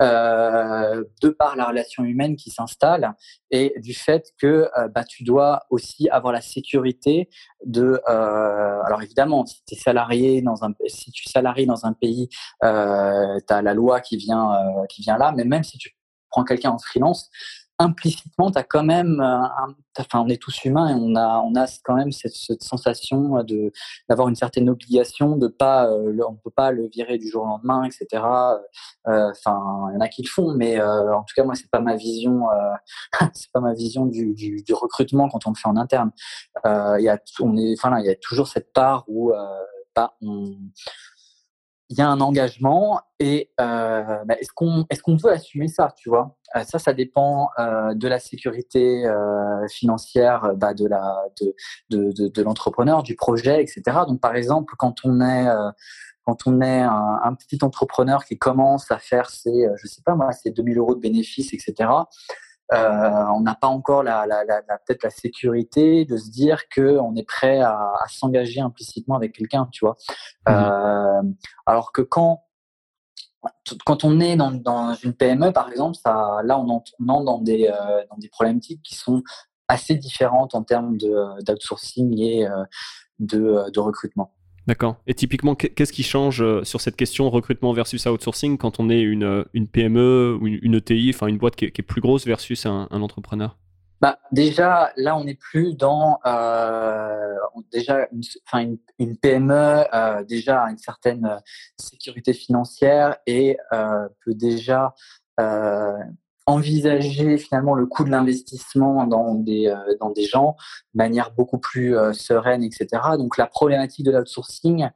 euh, 0.00 1.04
de 1.22 1.28
par 1.28 1.54
la 1.54 1.66
relation 1.66 2.02
humaine 2.02 2.34
qui 2.36 2.50
s'installe 2.50 3.14
et 3.50 3.74
du 3.76 3.94
fait 3.94 4.32
que 4.40 4.68
euh, 4.76 4.88
bah, 4.88 5.04
tu 5.04 5.22
dois 5.22 5.62
aussi 5.70 6.08
avoir 6.08 6.32
la 6.32 6.40
sécurité 6.40 7.28
de. 7.64 8.00
Euh, 8.08 8.82
alors 8.84 9.02
évidemment, 9.02 9.44
si 9.44 9.62
tu 9.64 9.74
es 9.74 9.78
salarié 9.78 10.42
dans 10.42 10.64
un, 10.64 10.72
si 10.86 11.12
tu 11.12 11.28
salaries 11.28 11.66
dans 11.66 11.86
un 11.86 11.92
pays, 11.92 12.28
tu 12.30 12.66
as 12.66 13.62
la 13.62 13.74
loi 13.74 14.00
qui 14.00 14.16
vient, 14.16 14.52
qui 14.88 15.02
vient 15.02 15.18
là, 15.18 15.32
mais 15.36 15.44
même 15.44 15.62
si 15.62 15.78
tu 15.78 15.94
prends 16.30 16.44
quelqu'un 16.44 16.70
en 16.70 16.78
freelance, 16.78 17.30
implicitement, 17.82 18.50
as 18.50 18.62
quand 18.62 18.84
même, 18.84 19.20
euh, 19.20 19.72
enfin, 19.98 20.20
on 20.20 20.28
est 20.28 20.40
tous 20.40 20.64
humains 20.64 20.88
et 20.88 20.94
on 20.94 21.14
a, 21.16 21.40
on 21.40 21.54
a 21.54 21.66
quand 21.84 21.94
même 21.94 22.12
cette, 22.12 22.62
sensation 22.62 23.42
de 23.42 23.72
d'avoir 24.08 24.28
une 24.28 24.36
certaine 24.36 24.70
obligation 24.70 25.36
de 25.36 25.48
pas, 25.48 25.90
euh, 25.90 26.16
on 26.26 26.34
peut 26.34 26.50
pas 26.50 26.70
le 26.70 26.88
virer 26.88 27.18
du 27.18 27.28
jour 27.28 27.42
au 27.42 27.46
lendemain, 27.46 27.84
etc. 27.84 28.06
Euh, 29.08 29.30
enfin, 29.30 29.88
il 29.90 29.94
y 29.94 29.96
en 29.96 30.00
a 30.00 30.08
qui 30.08 30.22
le 30.22 30.28
font, 30.28 30.54
mais 30.54 30.80
en 30.80 31.22
tout 31.24 31.34
cas, 31.36 31.44
moi, 31.44 31.54
c'est 31.54 31.70
pas 31.70 31.80
ma 31.80 31.96
vision, 31.96 32.44
c'est 33.34 33.52
pas 33.52 33.60
ma 33.60 33.74
vision 33.74 34.06
du, 34.06 34.34
du, 34.34 34.74
recrutement 34.74 35.28
quand 35.28 35.46
on 35.46 35.50
le 35.50 35.56
fait 35.56 35.68
en 35.68 35.76
interne. 35.76 36.12
Il 36.64 37.02
y 37.02 37.08
a, 37.08 37.18
on 37.40 37.56
est, 37.56 37.74
enfin, 37.78 37.98
il 37.98 38.06
y 38.06 38.10
a 38.10 38.14
toujours 38.16 38.48
cette 38.48 38.72
part 38.72 39.04
où, 39.08 39.32
bah, 39.94 40.14
on 40.22 40.56
il 41.92 41.98
y 41.98 42.00
a 42.00 42.08
un 42.08 42.22
engagement 42.22 43.02
et 43.20 43.50
euh, 43.60 44.24
bah, 44.24 44.34
est-ce 44.40 44.50
qu'on 44.54 44.86
est-ce 44.88 45.02
qu'on 45.02 45.16
veut 45.16 45.30
assumer 45.30 45.68
ça, 45.68 45.92
tu 45.94 46.08
vois? 46.08 46.38
Euh, 46.56 46.64
Ça, 46.64 46.78
ça 46.78 46.94
dépend 46.94 47.50
euh, 47.58 47.92
de 47.92 48.08
la 48.08 48.18
sécurité 48.18 49.04
financière, 49.70 50.54
bah, 50.56 50.72
de 50.72 50.86
la 50.86 51.22
de, 51.40 51.54
de, 51.90 52.28
de, 52.28 52.42
l'entrepreneur, 52.42 53.02
du 53.02 53.14
projet, 53.14 53.62
etc. 53.62 53.82
Donc, 54.08 54.20
par 54.20 54.34
exemple, 54.36 54.74
quand 54.78 55.04
on 55.04 55.20
est 55.20 55.46
quand 56.24 56.46
on 56.46 56.62
est 56.62 56.80
un, 56.80 57.34
petit 57.34 57.62
entrepreneur 57.62 58.24
qui 58.24 58.38
commence 58.38 58.90
à 58.90 58.98
faire 58.98 59.28
ses, 59.28 59.68
je 59.76 59.86
sais 59.86 60.02
pas 60.02 60.14
moi, 60.14 60.32
ses 60.32 60.50
2000 60.50 60.78
euros 60.78 60.94
de 60.94 61.00
bénéfices, 61.00 61.52
etc. 61.52 61.90
Euh, 62.72 63.24
on 63.34 63.40
n'a 63.40 63.54
pas 63.54 63.68
encore 63.68 64.02
la, 64.02 64.24
peut-être 64.86 65.02
la 65.02 65.10
sécurité 65.10 66.04
de 66.04 66.16
se 66.16 66.30
dire 66.30 66.68
qu'on 66.74 67.14
est 67.16 67.26
prêt 67.26 67.60
à, 67.60 67.92
s'engager 68.08 68.60
implicitement 68.60 69.16
avec 69.16 69.32
quelqu'un, 69.34 69.68
tu 69.72 69.84
vois. 69.84 69.96
Mmh 70.48 70.52
euh, 70.52 71.22
alors 71.66 71.92
que 71.92 72.02
quand 72.02 72.44
quand 73.84 74.04
on 74.04 74.20
est 74.20 74.36
dans, 74.36 74.94
une 75.02 75.14
PME, 75.14 75.52
par 75.52 75.68
exemple, 75.68 75.96
ça, 75.96 76.38
là, 76.44 76.56
on 76.60 76.68
entre, 76.68 76.92
dans, 77.00 77.40
des, 77.40 77.66
euh, 77.66 78.04
dans 78.08 78.16
des 78.16 78.28
problématiques 78.28 78.80
qui 78.84 78.94
sont 78.94 79.20
assez 79.66 79.96
différentes 79.96 80.54
en 80.54 80.62
termes 80.62 80.96
d'outsourcing 80.96 82.20
et 82.20 82.46
de 83.18 83.80
recrutement. 83.80 84.32
D'accord. 84.66 84.96
Et 85.06 85.14
typiquement, 85.14 85.56
qu'est-ce 85.56 85.92
qui 85.92 86.04
change 86.04 86.40
euh, 86.40 86.62
sur 86.62 86.80
cette 86.80 86.94
question 86.94 87.28
recrutement 87.30 87.72
versus 87.72 88.06
outsourcing 88.06 88.58
quand 88.58 88.78
on 88.78 88.90
est 88.90 89.00
une, 89.00 89.24
euh, 89.24 89.44
une 89.54 89.66
PME 89.66 90.38
ou 90.40 90.46
une, 90.46 90.74
ETI, 90.76 91.10
enfin 91.12 91.26
une 91.26 91.38
boîte 91.38 91.56
qui 91.56 91.64
est, 91.64 91.82
plus 91.82 92.00
grosse 92.00 92.26
versus 92.26 92.64
un, 92.66 92.86
entrepreneur? 92.90 93.58
Bah, 94.00 94.18
déjà, 94.30 94.92
là, 94.96 95.16
on 95.16 95.24
n'est 95.24 95.34
plus 95.36 95.74
dans 95.74 96.18
euh, 96.26 97.34
déjà 97.72 98.06
une, 98.12 98.22
enfin, 98.46 98.76
une, 98.98 99.16
PME 99.16 99.84
déjà 100.28 100.62
une 100.62 100.78
certaine 100.78 101.40
sécurité 101.76 102.32
financière 102.32 103.16
et 103.26 103.56
peut 103.70 104.34
déjà 104.34 104.94
envisager 106.46 107.38
finalement 107.38 107.74
le 107.74 107.86
coût 107.86 108.04
de 108.04 108.10
l'investissement 108.10 109.06
dans 109.06 109.34
des, 109.34 109.68
euh, 109.68 109.96
dans 110.00 110.10
des 110.10 110.24
gens 110.24 110.56
de 110.94 110.98
manière 110.98 111.32
beaucoup 111.32 111.58
plus 111.58 111.96
euh, 111.96 112.12
sereine, 112.12 112.62
etc. 112.62 112.88
Donc 113.16 113.36
la 113.36 113.46
problématique 113.46 114.04
de 114.04 114.12
l'outsourcing, 114.12 114.88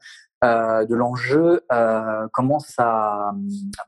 euh, 0.44 0.85
de 0.85 0.94
l'enjeu, 0.94 1.64
commence 2.32 2.74
à, 2.78 3.32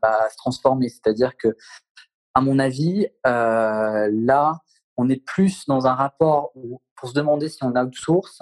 à, 0.02 0.30
se 0.30 0.36
transformer. 0.36 0.88
C'est-à-dire 0.88 1.36
que, 1.36 1.56
à 2.34 2.40
mon 2.40 2.58
avis, 2.58 3.06
là, 3.24 4.60
on 4.96 5.08
est 5.08 5.22
plus 5.24 5.66
dans 5.66 5.86
un 5.86 5.94
rapport 5.94 6.52
où, 6.54 6.80
pour 6.96 7.10
se 7.10 7.14
demander 7.14 7.48
si 7.48 7.62
on 7.62 7.76
outsource, 7.76 8.40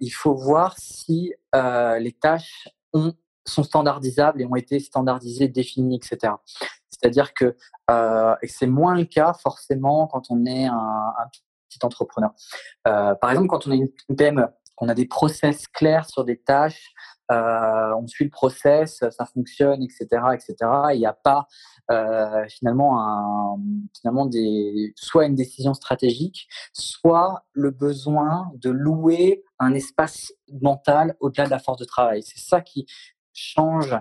il 0.00 0.10
faut 0.10 0.34
voir 0.34 0.76
si 0.78 1.34
les 1.54 2.12
tâches 2.20 2.68
ont 2.92 3.14
sont 3.48 3.62
standardisables 3.62 4.42
et 4.42 4.46
ont 4.46 4.56
été 4.56 4.78
standardisées, 4.78 5.48
définies, 5.48 5.96
etc. 5.96 6.34
C'est-à-dire 6.90 7.32
que 7.34 7.56
euh, 7.90 8.34
c'est 8.44 8.66
moins 8.66 8.96
le 8.96 9.04
cas 9.04 9.32
forcément 9.34 10.06
quand 10.06 10.30
on 10.30 10.44
est 10.46 10.66
un, 10.66 11.12
petit 11.68 11.84
entrepreneur. 11.84 12.30
Euh, 12.86 13.14
par 13.14 13.30
exemple, 13.30 13.48
quand 13.48 13.66
on 13.66 13.72
est 13.72 13.76
une, 13.76 14.16
PME, 14.16 14.46
qu'on 14.74 14.88
a 14.88 14.94
des 14.94 15.06
process 15.06 15.66
clairs 15.68 16.08
sur 16.08 16.24
des 16.24 16.38
tâches, 16.38 16.92
euh, 17.30 17.92
on 17.94 18.06
suit 18.06 18.24
le 18.24 18.30
process, 18.30 19.04
ça 19.10 19.26
fonctionne, 19.26 19.82
etc., 19.82 20.06
etc. 20.32 20.54
Il 20.94 20.98
n'y 20.98 21.06
a 21.06 21.12
pas 21.12 21.46
finalement 22.48 23.00
un, 23.00 23.58
finalement 23.98 24.26
des, 24.26 24.92
soit 24.96 25.24
une 25.24 25.34
décision 25.34 25.72
stratégique, 25.72 26.46
soit 26.72 27.44
le 27.52 27.70
besoin 27.70 28.50
de 28.56 28.68
louer 28.70 29.44
un 29.58 29.72
espace 29.72 30.32
mental 30.60 31.16
au-delà 31.20 31.46
de 31.46 31.50
la 31.50 31.58
force 31.58 31.78
de 31.78 31.86
travail. 31.86 32.22
C'est 32.22 32.40
ça 32.40 32.60
qui 32.60 32.86
change. 33.32 33.94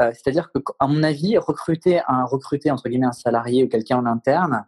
Euh, 0.00 0.10
c'est-à-dire 0.12 0.50
que, 0.52 0.58
à 0.78 0.86
mon 0.86 1.02
avis, 1.02 1.38
recruter 1.38 2.00
un 2.08 2.24
recruter 2.24 2.70
entre 2.70 2.88
guillemets 2.88 3.06
un 3.06 3.12
salarié 3.12 3.64
ou 3.64 3.68
quelqu'un 3.68 3.98
en 3.98 4.06
interne, 4.06 4.64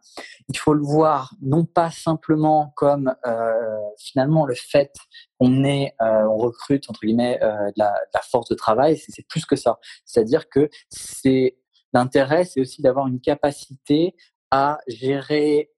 il 0.48 0.56
faut 0.56 0.74
le 0.74 0.82
voir 0.82 1.34
non 1.40 1.64
pas 1.64 1.90
simplement 1.90 2.72
comme 2.76 3.14
euh, 3.26 3.80
finalement 3.98 4.46
le 4.46 4.54
fait 4.54 4.92
qu'on 5.38 5.64
est, 5.64 5.94
euh, 6.02 6.26
on 6.28 6.36
recrute 6.36 6.88
entre 6.88 7.00
guillemets 7.00 7.38
de 7.40 7.72
la, 7.76 7.94
force 8.30 8.48
de 8.48 8.54
travail, 8.54 8.96
c'est 8.96 9.26
plus 9.26 9.46
que 9.46 9.56
ça. 9.56 9.78
C'est-à-dire 10.04 10.48
que 10.48 10.68
c'est 10.88 11.56
l'intérêt, 11.92 12.44
c'est 12.44 12.60
aussi 12.60 12.82
d'avoir 12.82 13.06
une 13.06 13.20
capacité 13.20 14.16
à 14.50 14.78
gérer 14.86 15.70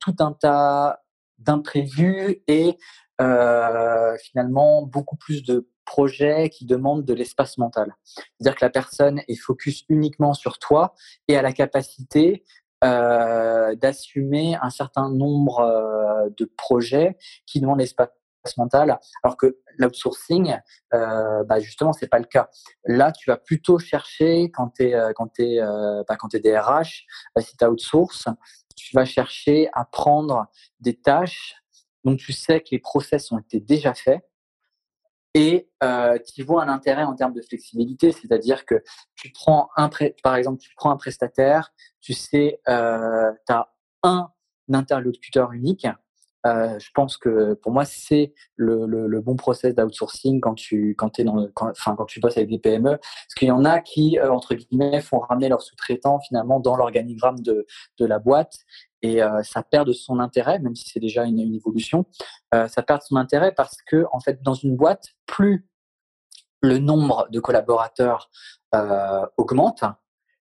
tout 0.00 0.16
un 0.18 0.32
tas 0.32 1.00
d'imprévus 1.38 2.42
et 2.46 2.76
finalement 3.18 4.82
beaucoup 4.82 5.16
plus 5.16 5.42
de 5.42 5.68
projet 5.88 6.50
qui 6.50 6.66
demande 6.66 7.04
de 7.06 7.14
l'espace 7.14 7.56
mental. 7.56 7.96
C'est-à-dire 8.04 8.54
que 8.54 8.64
la 8.64 8.70
personne 8.70 9.22
est 9.26 9.36
focus 9.36 9.84
uniquement 9.88 10.34
sur 10.34 10.58
toi 10.58 10.94
et 11.28 11.36
a 11.36 11.42
la 11.42 11.52
capacité 11.52 12.44
euh, 12.84 13.74
d'assumer 13.74 14.56
un 14.60 14.68
certain 14.68 15.08
nombre 15.08 15.60
euh, 15.60 16.28
de 16.36 16.44
projets 16.44 17.16
qui 17.46 17.60
demandent 17.60 17.80
l'espace 17.80 18.10
mental, 18.56 18.98
alors 19.22 19.36
que 19.36 19.58
l'outsourcing, 19.78 20.56
euh, 20.94 21.42
bah 21.44 21.58
justement, 21.58 21.92
c'est 21.92 22.06
pas 22.06 22.18
le 22.18 22.26
cas. 22.26 22.48
Là, 22.84 23.10
tu 23.10 23.30
vas 23.30 23.36
plutôt 23.36 23.78
chercher 23.78 24.50
quand 24.52 24.74
tu 24.76 24.88
es, 24.88 24.94
euh, 24.94 25.12
quand 25.14 25.40
es, 25.40 25.58
bah, 26.06 26.16
quand 26.16 26.34
es 26.34 26.40
DRH, 26.40 27.06
bah, 27.34 27.42
si 27.42 27.56
tu 27.56 27.64
outsource, 27.64 28.28
tu 28.76 28.94
vas 28.94 29.06
chercher 29.06 29.68
à 29.72 29.84
prendre 29.84 30.46
des 30.80 30.94
tâches 30.94 31.56
dont 32.04 32.14
tu 32.14 32.32
sais 32.32 32.60
que 32.60 32.68
les 32.72 32.78
process 32.78 33.32
ont 33.32 33.38
été 33.38 33.58
déjà 33.58 33.92
faits 33.94 34.22
et 35.38 35.68
euh, 35.84 36.18
tu 36.34 36.42
vois 36.42 36.64
un 36.64 36.68
intérêt 36.68 37.04
en 37.04 37.14
termes 37.14 37.32
de 37.32 37.42
flexibilité, 37.42 38.10
c'est-à-dire 38.10 38.66
que 38.66 38.82
tu 39.14 39.30
prends 39.30 39.68
un 39.76 39.88
par 40.24 40.34
exemple, 40.34 40.58
tu 40.58 40.70
prends 40.74 40.90
un 40.90 40.96
prestataire, 40.96 41.72
tu 42.00 42.12
sais, 42.12 42.60
euh, 42.68 43.30
tu 43.46 43.52
as 43.52 43.72
un 44.02 44.30
interlocuteur 44.72 45.52
unique. 45.52 45.86
Euh, 46.46 46.76
je 46.80 46.88
pense 46.92 47.16
que 47.16 47.54
pour 47.54 47.70
moi, 47.70 47.84
c'est 47.84 48.32
le, 48.56 49.20
bon 49.20 49.36
process 49.36 49.76
d'outsourcing 49.76 50.40
quand 50.40 50.54
tu, 50.54 50.96
quand, 50.96 51.20
dans, 51.20 51.46
quand 51.54 52.04
tu 52.06 52.18
bosses 52.18 52.36
avec 52.36 52.48
des 52.48 52.58
PME. 52.58 52.96
Parce 52.98 53.34
qu'il 53.36 53.48
y 53.48 53.52
en 53.52 53.64
a 53.64 53.80
qui, 53.80 54.18
euh, 54.18 54.32
entre 54.32 54.54
guillemets, 54.54 55.00
font 55.02 55.20
ramener 55.20 55.48
leurs 55.48 55.62
sous-traitants 55.62 56.18
finalement 56.20 56.58
dans 56.58 56.76
l'organigramme 56.76 57.40
de, 57.40 57.64
de 57.98 58.06
la 58.06 58.18
boîte 58.18 58.54
et 59.02 59.22
euh, 59.22 59.42
ça 59.42 59.62
perd 59.62 59.86
de 59.86 59.92
son 59.92 60.18
intérêt, 60.18 60.58
même 60.58 60.74
si 60.74 60.88
c'est 60.88 61.00
déjà 61.00 61.24
une, 61.24 61.38
évolution, 61.38 62.06
euh, 62.54 62.68
ça 62.68 62.82
perd 62.82 63.00
de 63.00 63.04
son 63.04 63.16
intérêt 63.16 63.52
parce 63.52 63.78
que 63.82 64.06
en 64.12 64.20
fait, 64.20 64.42
dans 64.42 64.54
une 64.54 64.76
boîte, 64.76 65.14
plus 65.26 65.68
le 66.60 66.78
nombre 66.78 67.28
de 67.30 67.40
collaborateurs 67.40 68.30
euh, 68.74 69.24
augmente, 69.36 69.84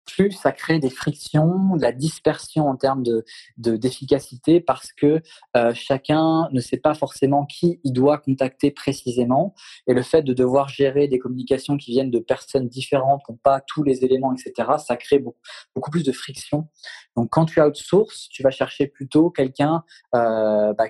plus 0.07 0.31
ça 0.31 0.51
crée 0.51 0.79
des 0.79 0.89
frictions, 0.89 1.75
de 1.75 1.81
la 1.81 1.91
dispersion 1.91 2.67
en 2.67 2.75
termes 2.75 3.03
de 3.03 3.25
d'efficacité 3.57 4.59
parce 4.59 4.91
que 4.93 5.21
euh, 5.55 5.73
chacun 5.73 6.47
ne 6.51 6.59
sait 6.59 6.77
pas 6.77 6.93
forcément 6.93 7.45
qui 7.45 7.79
il 7.83 7.93
doit 7.93 8.17
contacter 8.17 8.71
précisément 8.71 9.53
et 9.87 9.93
le 9.93 10.01
fait 10.01 10.21
de 10.21 10.33
devoir 10.33 10.69
gérer 10.69 11.07
des 11.07 11.19
communications 11.19 11.77
qui 11.77 11.91
viennent 11.91 12.11
de 12.11 12.19
personnes 12.19 12.67
différentes, 12.67 13.21
qui 13.25 13.31
n'ont 13.31 13.39
pas 13.43 13.61
tous 13.61 13.83
les 13.83 14.03
éléments, 14.03 14.33
etc. 14.33 14.69
Ça 14.77 14.95
crée 14.95 15.19
beaucoup, 15.19 15.37
beaucoup 15.75 15.91
plus 15.91 16.03
de 16.03 16.11
friction. 16.11 16.67
Donc 17.15 17.29
quand 17.29 17.45
tu 17.45 17.61
outsources, 17.61 18.29
tu 18.29 18.43
vas 18.43 18.51
chercher 18.51 18.87
plutôt 18.87 19.29
quelqu'un, 19.29 19.83
euh, 20.15 20.73
bah, 20.73 20.85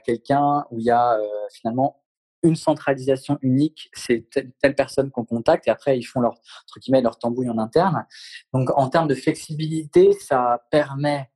où 0.72 0.80
il 0.80 0.86
y 0.86 0.92
a 0.92 1.14
euh, 1.14 1.24
finalement 1.52 2.02
une 2.44 2.56
centralisation 2.56 3.38
unique, 3.42 3.90
c'est 3.94 4.28
telle, 4.30 4.76
personne 4.76 5.12
qu'on 5.12 5.26
contacte 5.26 5.68
et 5.68 5.72
après 5.72 5.98
ils 5.98 6.04
font 6.04 6.20
leur 6.20 6.34
entre 6.34 6.80
guillemets 6.80 7.02
leur 7.02 7.18
tambouille 7.18 7.50
en 7.50 7.58
interne. 7.58 8.06
Donc 8.54 8.70
en 8.76 8.90
termes 8.90 9.08
de 9.08 9.16
flexibilité, 9.16 10.14
ça 10.14 10.64
permet 10.72 11.30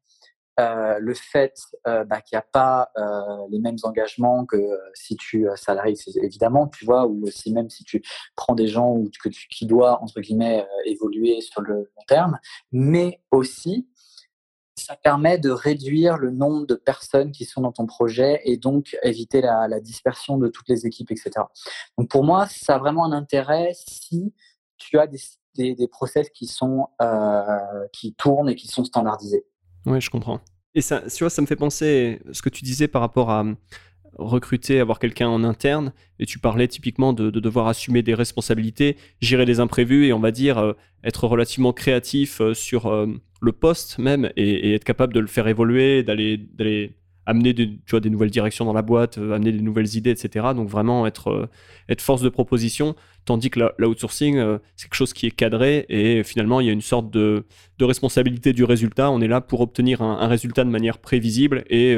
euh, 0.60 1.00
le 1.00 1.14
fait 1.14 1.54
euh, 1.88 2.04
bah, 2.04 2.22
qu'il 2.22 2.36
n'y 2.36 2.40
a 2.40 2.46
pas 2.52 2.92
euh, 2.98 3.48
les 3.50 3.60
mêmes 3.60 3.78
engagements 3.84 4.46
que 4.46 4.58
si 4.94 5.16
tu 5.16 5.48
salarié, 5.56 5.96
évidemment, 6.22 6.68
tu 6.68 6.86
vois, 6.86 7.08
ou 7.08 7.24
aussi 7.24 7.52
même 7.54 7.70
si 7.70 7.84
tu 7.84 8.04
prends 8.36 8.54
des 8.54 8.68
gens 8.68 8.92
ou 8.92 9.10
que 9.24 9.30
tu, 9.30 9.48
qui 9.48 9.66
doivent 9.66 9.98
entre 10.02 10.20
guillemets 10.20 10.68
évoluer 10.86 11.40
sur 11.42 11.62
le 11.62 11.76
long 11.76 12.04
terme, 12.08 12.38
mais 12.72 13.22
aussi 13.32 13.88
ça 14.82 14.96
permet 14.96 15.38
de 15.38 15.50
réduire 15.50 16.18
le 16.18 16.32
nombre 16.32 16.66
de 16.66 16.76
personnes 16.76 17.32
qui 17.32 17.46
sont 17.46 17.62
dans 17.62 17.72
ton 17.72 17.86
projet 17.86 18.42
et 18.46 18.58
donc 18.58 18.98
éviter 19.04 19.42
la, 19.42 19.80
dispersion 19.80 20.38
de 20.38 20.48
toutes 20.48 20.70
les 20.70 20.86
équipes, 20.86 21.12
etc. 21.12 21.32
Donc 21.98 22.10
pour 22.10 22.24
moi, 22.24 22.48
ça 22.48 22.76
a 22.76 22.78
vraiment 22.78 23.06
un 23.06 23.12
intérêt 23.12 23.72
si 23.74 24.34
tu 24.78 25.00
as 25.00 25.08
des, 25.08 25.88
process 25.88 26.30
qui 26.30 26.48
sont 26.48 26.88
euh, 27.02 27.88
qui 27.94 28.14
tournent 28.14 28.50
et 28.50 28.56
qui 28.56 28.68
sont 28.68 28.84
standardisés. 28.84 29.46
Oui, 29.86 30.02
je 30.02 30.10
comprends. 30.10 30.40
Et 30.74 30.82
ça, 30.82 31.02
tu 31.02 31.24
vois, 31.24 31.30
ça 31.30 31.42
me 31.42 31.48
fait 31.48 31.56
penser 31.56 32.22
ce 32.32 32.42
que 32.42 32.50
tu 32.50 32.64
disais 32.64 32.88
par 32.88 33.02
rapport 33.02 33.30
à 33.30 33.44
recruter, 34.18 34.80
avoir 34.80 35.00
quelqu'un 35.00 35.28
en 35.28 35.44
interne, 35.44 35.94
et 36.20 36.26
tu 36.26 36.40
parlais 36.40 36.68
typiquement 36.68 37.14
de, 37.14 37.30
devoir 37.30 37.68
assumer 37.68 38.04
des 38.04 38.14
responsabilités, 38.14 38.98
gérer 39.20 39.46
les 39.46 39.60
imprévus 39.60 40.08
et 40.08 40.14
on 40.14 40.20
va 40.20 40.32
dire 40.32 40.58
euh, 40.58 40.74
être 41.04 41.28
relativement 41.28 41.74
créatif 41.74 42.42
euh, 42.42 42.54
sur 42.54 42.92
le 43.42 43.52
poste 43.52 43.98
même 43.98 44.32
et, 44.38 44.74
être 44.74 44.84
capable 44.84 45.14
de 45.14 45.20
le 45.20 45.28
faire 45.28 45.48
évoluer, 45.48 46.04
d'aller 46.04 46.96
amener 47.26 47.54
des, 47.54 47.68
tu 47.68 47.92
vois, 47.92 48.00
des 48.00 48.10
nouvelles 48.10 48.32
directions 48.32 48.66
dans 48.66 48.74
la 48.74 48.82
boîte, 48.82 49.18
amener 49.18 49.52
des 49.52 49.62
nouvelles 49.62 49.96
idées, 49.96 50.12
etc. 50.12 50.48
Donc 50.56 50.70
vraiment 50.70 51.06
être, 51.06 51.50
être 51.90 52.02
force 52.02 52.22
de 52.22 52.30
proposition, 52.30 52.96
tandis 53.26 53.50
que 53.50 53.60
l'outsourcing, 53.78 54.36
c'est 54.76 54.88
quelque 54.88 54.96
chose 54.96 55.14
qui 55.14 55.28
est 55.28 55.32
cadré 55.32 55.86
et 55.90 56.24
finalement 56.24 56.62
il 56.62 56.68
y 56.68 56.70
a 56.70 56.74
une 56.74 56.82
sorte 56.82 57.12
de, 57.12 57.46
de 57.78 57.86
responsabilité 57.86 58.54
du 58.54 58.64
résultat. 58.64 59.12
On 59.12 59.22
est 59.22 59.28
là 59.28 59.42
pour 59.42 59.62
obtenir 59.62 60.02
un, 60.02 60.20
un 60.20 60.28
résultat 60.28 60.64
de 60.64 60.70
manière 60.70 60.98
prévisible 60.98 61.64
et 61.70 61.96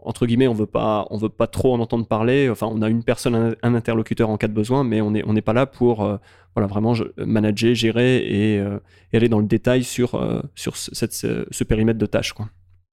entre 0.00 0.26
guillemets, 0.26 0.48
on 0.48 0.54
veut 0.54 0.66
pas, 0.66 1.06
on 1.10 1.16
veut 1.16 1.28
pas 1.28 1.46
trop 1.46 1.74
en 1.74 1.80
entendre 1.80 2.06
parler. 2.06 2.48
Enfin, 2.48 2.68
on 2.70 2.82
a 2.82 2.88
une 2.88 3.02
personne, 3.02 3.56
un, 3.62 3.74
interlocuteur 3.74 4.30
en 4.30 4.36
cas 4.36 4.48
de 4.48 4.52
besoin, 4.52 4.84
mais 4.84 5.00
on 5.00 5.10
n'est 5.10 5.42
pas 5.42 5.52
là 5.52 5.66
pour, 5.66 6.04
euh, 6.04 6.16
vraiment 6.56 6.92
manager, 7.18 7.72
gérer 7.74 8.16
et, 8.16 8.58
euh, 8.58 8.78
et, 9.12 9.16
aller 9.16 9.28
dans 9.28 9.38
le 9.38 9.46
détail 9.46 9.84
sur, 9.84 10.16
euh, 10.16 10.42
ce, 10.56 11.64
périmètre 11.64 11.98
de 11.98 12.06
tâches. 12.06 12.34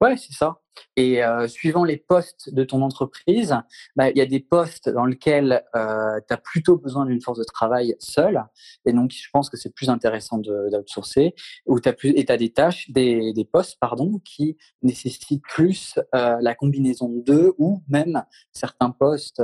Ouais, 0.01 0.17
c'est 0.17 0.34
ça. 0.34 0.60
Et 0.97 1.21
suivant 1.47 1.84
les 1.84 1.97
postes 1.97 2.53
de 2.53 2.63
ton 2.63 2.81
entreprise, 2.81 3.55
bah, 3.95 4.10
il 4.10 4.17
y 4.17 4.21
a 4.21 4.25
des 4.25 4.39
postes 4.39 4.89
dans 4.89 5.05
lesquels 5.05 5.63
euh, 5.75 6.19
tu 6.27 6.34
as 6.34 6.38
plutôt 6.38 6.77
besoin 6.77 7.05
d'une 7.05 7.21
force 7.21 7.39
de 7.39 7.43
travail 7.45 7.95
seule. 7.99 8.43
Et 8.86 8.91
donc, 8.91 9.12
je 9.12 9.29
pense 9.31 9.49
que 9.49 9.55
c'est 9.55 9.73
plus 9.73 9.89
intéressant 9.89 10.38
d'outsourcer. 10.38 11.34
Ou 11.65 11.79
tu 11.79 11.89
as, 11.89 11.95
et 12.03 12.23
des 12.23 12.51
tâches, 12.51 12.89
des, 12.91 13.34
des, 13.34 13.45
postes 13.45 13.77
pardon, 13.79 14.19
qui 14.23 14.58
nécessitent 14.81 15.43
plus 15.43 15.97
la 16.13 16.55
combinaison 16.55 17.10
de 17.10 17.21
deux 17.21 17.53
ou 17.58 17.81
même 17.88 18.23
certains 18.51 18.91
postes 18.91 19.41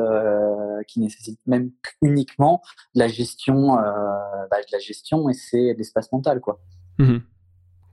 qui 0.88 1.00
nécessitent 1.00 1.40
même 1.46 1.72
uniquement 2.02 2.62
de 2.96 3.00
la 3.00 3.08
gestion, 3.08 3.76
bah, 3.76 4.60
de 4.60 4.72
la 4.72 4.80
gestion 4.80 5.30
et 5.30 5.34
c'est 5.34 5.74
l'espace 5.78 6.12
mental. 6.12 6.42
Quoi. 6.42 6.60
Mmh 7.00 7.20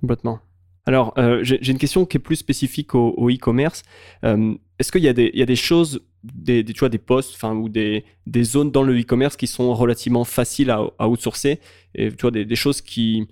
Complètement. 0.01 0.41
Alors, 0.89 1.13
euh, 1.19 1.41
j'ai 1.43 1.71
une 1.71 1.77
question 1.77 2.07
qui 2.07 2.17
est 2.17 2.21
plus 2.21 2.37
spécifique 2.37 2.95
au, 2.95 3.29
e-commerce. 3.29 3.83
Euh, 4.25 4.55
est-ce 4.79 4.91
qu'il 4.91 5.03
y, 5.03 5.09
a 5.09 5.13
des 5.13 5.57
choses, 5.57 6.01
des, 6.25 6.65
tu 6.65 6.79
vois, 6.79 6.89
des 6.89 6.97
postes 6.97 7.43
ou 7.43 7.69
des, 7.69 8.05
zones 8.43 8.71
dans 8.71 8.83
le 8.83 8.99
e-commerce 8.99 9.37
qui 9.37 9.49
sont 9.49 9.75
relativement 9.75 10.25
faciles 10.25 10.71
à, 10.71 11.07
outsourcer 11.07 11.61
et 11.95 12.09
tu 12.09 12.23
vois, 12.23 12.31
des, 12.31 12.57
choses 12.57 12.81
qui 12.81 13.29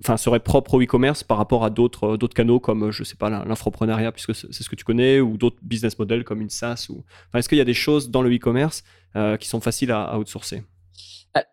enfin, 0.00 0.18
seraient 0.18 0.40
propres 0.40 0.74
au 0.74 0.82
e-commerce 0.82 1.24
par 1.24 1.38
rapport 1.38 1.64
à 1.64 1.70
d'autres 1.70 2.18
canaux 2.34 2.60
comme, 2.60 2.90
je 2.90 3.02
sais 3.02 3.16
pas, 3.16 3.30
l'infoprenariat, 3.30 4.12
puisque 4.12 4.34
c'est 4.34 4.52
ce 4.52 4.68
que 4.68 4.76
tu 4.76 4.84
connais, 4.84 5.20
ou 5.20 5.38
d'autres 5.38 5.56
business 5.62 5.98
models 5.98 6.24
comme 6.24 6.42
une 6.42 6.50
SaaS 6.50 6.88
ou... 6.90 7.02
Est-ce 7.32 7.48
qu'il 7.48 7.56
y 7.56 7.62
a 7.62 7.64
des 7.64 7.72
choses 7.72 8.10
dans 8.10 8.20
le 8.20 8.30
e-commerce 8.36 8.84
euh, 9.16 9.38
qui 9.38 9.48
sont 9.48 9.62
faciles 9.62 9.90
à 9.90 10.18
outsourcer? 10.18 10.58
euh, 10.58 10.79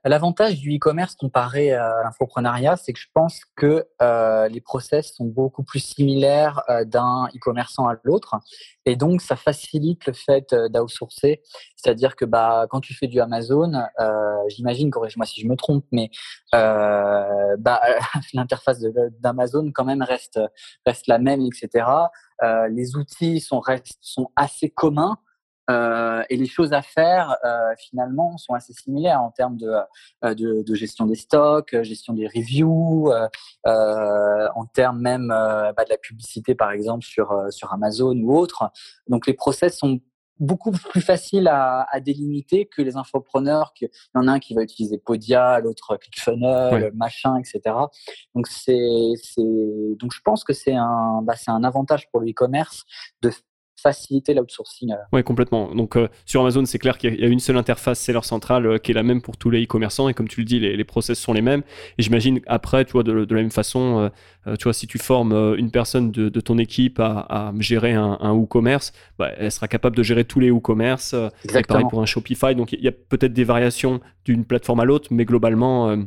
l'avantage 0.03 0.59
du 0.59 0.75
e-commerce 0.75 1.15
comparé 1.15 1.73
à 1.73 2.03
l'infoprenariat, 2.03 2.75
c'est 2.77 2.93
que 2.93 2.99
je 2.99 3.07
pense 3.13 3.41
que 3.55 3.85
euh, 4.01 4.47
les 4.47 4.61
process 4.61 5.13
sont 5.13 5.25
beaucoup 5.25 5.63
plus 5.63 5.79
similaires 5.79 6.61
euh, 6.69 6.83
d'un 6.85 7.27
e-commerçant 7.35 7.87
à 7.87 7.95
l'autre. 8.03 8.35
Et 8.85 8.95
donc, 8.95 9.21
ça 9.21 9.35
facilite 9.35 10.05
le 10.05 10.13
fait 10.13 10.55
d'outsourcer. 10.71 11.41
C'est-à-dire 11.75 12.15
que 12.15 12.25
bah, 12.25 12.65
quand 12.69 12.81
tu 12.81 12.93
fais 12.93 13.07
du 13.07 13.19
Amazon, 13.19 13.71
j'imagine, 14.47 14.89
corrige-moi 14.89 15.25
si 15.25 15.41
je 15.41 15.47
me 15.47 15.55
trompe, 15.55 15.85
mais 15.91 16.09
bah, 16.51 17.81
l'interface 18.33 18.79
d'Amazon 19.19 19.71
quand 19.73 19.85
même 19.85 20.01
reste, 20.01 20.39
reste 20.85 21.07
la 21.07 21.19
même, 21.19 21.41
etc. 21.41 21.85
les 22.69 22.95
outils 22.95 23.41
sont, 23.41 23.59
restent, 23.59 23.99
sont 24.01 24.31
assez 24.35 24.69
communs. 24.69 25.17
Euh, 25.69 26.23
et 26.29 26.37
les 26.37 26.45
choses 26.45 26.73
à 26.73 26.81
faire, 26.81 27.35
euh, 27.45 27.73
finalement, 27.77 28.37
sont 28.37 28.53
assez 28.53 28.73
similaires 28.73 29.21
en 29.21 29.31
termes 29.31 29.57
de, 29.57 29.69
euh, 30.23 30.33
de, 30.33 30.63
de 30.63 30.75
gestion 30.75 31.05
des 31.05 31.15
stocks, 31.15 31.81
gestion 31.81 32.13
des 32.13 32.27
reviews, 32.27 33.11
euh, 33.11 34.47
en 34.55 34.65
termes 34.65 34.99
même 34.99 35.27
bah, 35.27 35.83
de 35.83 35.89
la 35.89 35.97
publicité, 35.97 36.55
par 36.55 36.71
exemple, 36.71 37.05
sur, 37.05 37.33
sur 37.49 37.73
Amazon 37.73 38.15
ou 38.17 38.35
autre. 38.35 38.71
Donc, 39.07 39.27
les 39.27 39.33
process 39.33 39.77
sont 39.77 39.99
beaucoup 40.39 40.71
plus 40.91 41.01
faciles 41.01 41.47
à, 41.47 41.85
à 41.91 41.99
délimiter 41.99 42.67
que 42.67 42.81
les 42.81 42.95
infopreneurs. 42.95 43.73
Il 43.81 43.87
y 43.87 44.17
en 44.17 44.27
a 44.27 44.33
un 44.33 44.39
qui 44.39 44.53
va 44.53 44.61
utiliser 44.61 44.97
Podia, 44.97 45.59
l'autre 45.59 45.97
ClickFunnels, 45.97 46.91
machin, 46.93 47.37
etc. 47.37 47.75
Donc, 48.35 48.47
c'est, 48.47 48.77
donc, 49.99 50.13
je 50.13 50.21
pense 50.23 50.43
que 50.43 50.53
c'est 50.53 50.75
un, 50.75 51.21
bah, 51.23 51.35
c'est 51.35 51.51
un 51.51 51.63
avantage 51.63 52.09
pour 52.09 52.21
le 52.21 52.29
e-commerce 52.29 52.85
de 53.21 53.31
faciliter 53.81 54.33
l'outsourcing. 54.33 54.91
Euh. 54.91 54.95
Oui, 55.13 55.23
complètement. 55.23 55.73
Donc 55.73 55.95
euh, 55.95 56.07
sur 56.25 56.41
Amazon, 56.41 56.65
c'est 56.65 56.79
clair 56.79 56.97
qu'il 56.97 57.19
y 57.19 57.23
a 57.23 57.27
une 57.27 57.39
seule 57.39 57.57
interface 57.57 57.99
seller 57.99 58.23
centrale 58.23 58.65
euh, 58.65 58.77
qui 58.77 58.91
est 58.91 58.93
la 58.93 59.03
même 59.03 59.21
pour 59.21 59.37
tous 59.37 59.49
les 59.49 59.63
e-commerçants 59.63 60.09
et 60.09 60.13
comme 60.13 60.27
tu 60.27 60.41
le 60.41 60.45
dis, 60.45 60.59
les, 60.59 60.75
les 60.75 60.83
process 60.83 61.19
sont 61.19 61.33
les 61.33 61.41
mêmes. 61.41 61.61
Et 61.97 62.03
j'imagine 62.03 62.39
après, 62.47 62.85
tu 62.85 62.93
vois, 62.93 63.03
de, 63.03 63.11
la 63.11 63.41
même 63.41 63.51
façon, 63.51 64.11
tu 64.57 64.63
vois, 64.63 64.73
si 64.73 64.87
tu 64.87 64.97
formes 64.97 65.33
une 65.57 65.71
personne 65.71 66.11
de, 66.11 66.41
ton 66.41 66.57
équipe 66.57 66.99
à, 66.99 67.51
gérer 67.59 67.93
un, 67.93 68.17
un 68.21 68.35
e-commerce, 68.35 68.93
bah, 69.17 69.31
elle 69.37 69.51
sera 69.51 69.67
capable 69.67 69.95
de 69.95 70.03
gérer 70.03 70.25
tous 70.25 70.39
les 70.39 70.49
e-commerce. 70.49 71.15
Pareil 71.67 71.85
pour 71.89 72.01
un 72.01 72.05
Shopify. 72.05 72.55
Donc 72.55 72.73
il 72.73 72.81
y 72.81 72.87
a 72.87 72.91
peut-être 72.91 73.33
des 73.33 73.43
variations 73.43 73.99
d'une 74.25 74.45
plateforme 74.45 74.79
à 74.79 74.85
l'autre, 74.85 75.07
mais 75.11 75.25
globalement 75.25 75.97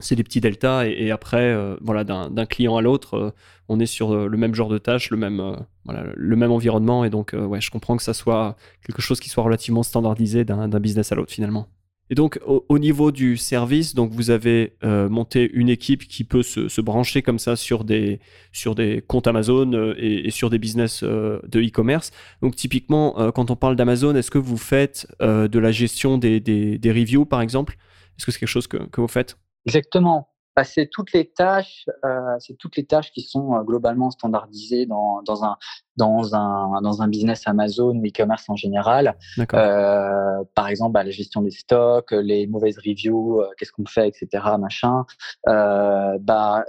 c'est 0.00 0.16
des 0.16 0.24
petits 0.24 0.40
deltas 0.40 0.86
et, 0.86 1.10
après 1.10 1.42
euh, 1.42 1.76
voilà 1.80 2.04
d'un 2.04 2.46
client 2.46 2.76
à 2.76 2.82
l'autre 2.82 3.14
euh, 3.14 3.30
on 3.68 3.80
est 3.80 3.86
sur 3.86 4.12
euh, 4.12 4.26
le 4.26 4.36
même 4.36 4.54
genre 4.54 4.68
de 4.68 4.78
tâche 4.78 5.10
le 5.10 5.16
même 5.16 5.56
voilà 5.84 6.04
le 6.14 6.36
même 6.36 6.52
environnement 6.52 7.04
et 7.04 7.10
donc 7.10 7.34
ouais 7.38 7.60
je 7.60 7.70
comprends 7.70 7.96
que 7.96 8.02
ça 8.02 8.14
soit 8.14 8.56
quelque 8.86 9.02
chose 9.02 9.20
qui 9.20 9.28
soit 9.28 9.42
relativement 9.42 9.82
standardisé 9.82 10.44
d'un 10.44 10.68
business 10.80 11.12
à 11.12 11.14
l'autre 11.14 11.32
finalement. 11.32 11.68
Et 12.10 12.14
donc 12.14 12.40
au, 12.46 12.78
niveau 12.78 13.12
du 13.12 13.36
service 13.36 13.94
donc 13.94 14.12
vous 14.12 14.30
avez 14.30 14.76
monté 14.82 15.50
une 15.52 15.68
équipe 15.68 16.08
qui 16.08 16.24
peut 16.24 16.42
se, 16.42 16.80
brancher 16.80 17.20
comme 17.20 17.38
ça 17.38 17.54
sur 17.54 17.84
des 17.84 18.20
sur 18.52 18.74
des 18.74 19.02
comptes 19.06 19.26
Amazon 19.26 19.94
et, 19.98 20.30
sur 20.30 20.48
des 20.48 20.58
business 20.58 21.02
de 21.02 21.60
e-commerce. 21.60 22.10
Donc 22.40 22.56
typiquement 22.56 23.30
quand 23.32 23.50
on 23.50 23.56
parle 23.56 23.76
d'Amazon 23.76 24.14
est-ce 24.14 24.30
que 24.30 24.38
vous 24.38 24.56
faites 24.56 25.06
de 25.20 25.58
la 25.58 25.70
gestion 25.70 26.16
des, 26.18 26.40
des, 26.40 26.78
des 26.78 26.92
reviews 26.92 27.26
par 27.26 27.42
exemple? 27.42 27.76
Est-ce 28.18 28.26
que 28.26 28.32
c'est 28.32 28.40
quelque 28.40 28.48
chose 28.48 28.66
que, 28.66 28.78
que 28.78 29.00
vous 29.00 29.08
faites? 29.08 29.36
Exactement. 29.68 30.28
Bah, 30.58 30.64
c'est 30.64 30.88
toutes 30.90 31.12
les 31.12 31.24
tâches, 31.24 31.86
euh, 32.04 32.34
c'est 32.40 32.58
toutes 32.58 32.76
les 32.76 32.84
tâches 32.84 33.12
qui 33.12 33.20
sont 33.20 33.54
euh, 33.54 33.62
globalement 33.62 34.10
standardisées 34.10 34.86
dans, 34.86 35.22
dans, 35.22 35.44
un 35.44 35.56
dans 35.96 36.34
un 36.34 36.80
dans 36.82 37.00
un 37.00 37.06
business 37.06 37.44
Amazon 37.46 37.96
ou 37.96 38.04
e-commerce 38.04 38.48
en 38.48 38.56
général. 38.56 39.16
Euh, 39.38 40.42
par 40.56 40.66
exemple, 40.66 40.94
bah, 40.94 41.04
la 41.04 41.12
gestion 41.12 41.42
des 41.42 41.52
stocks, 41.52 42.10
les 42.10 42.48
mauvaises 42.48 42.76
reviews, 42.78 43.40
qu'est-ce 43.56 43.70
qu'on 43.70 43.86
fait, 43.86 44.08
etc. 44.08 44.44
Machin. 44.58 45.04
Bah, 45.46 46.64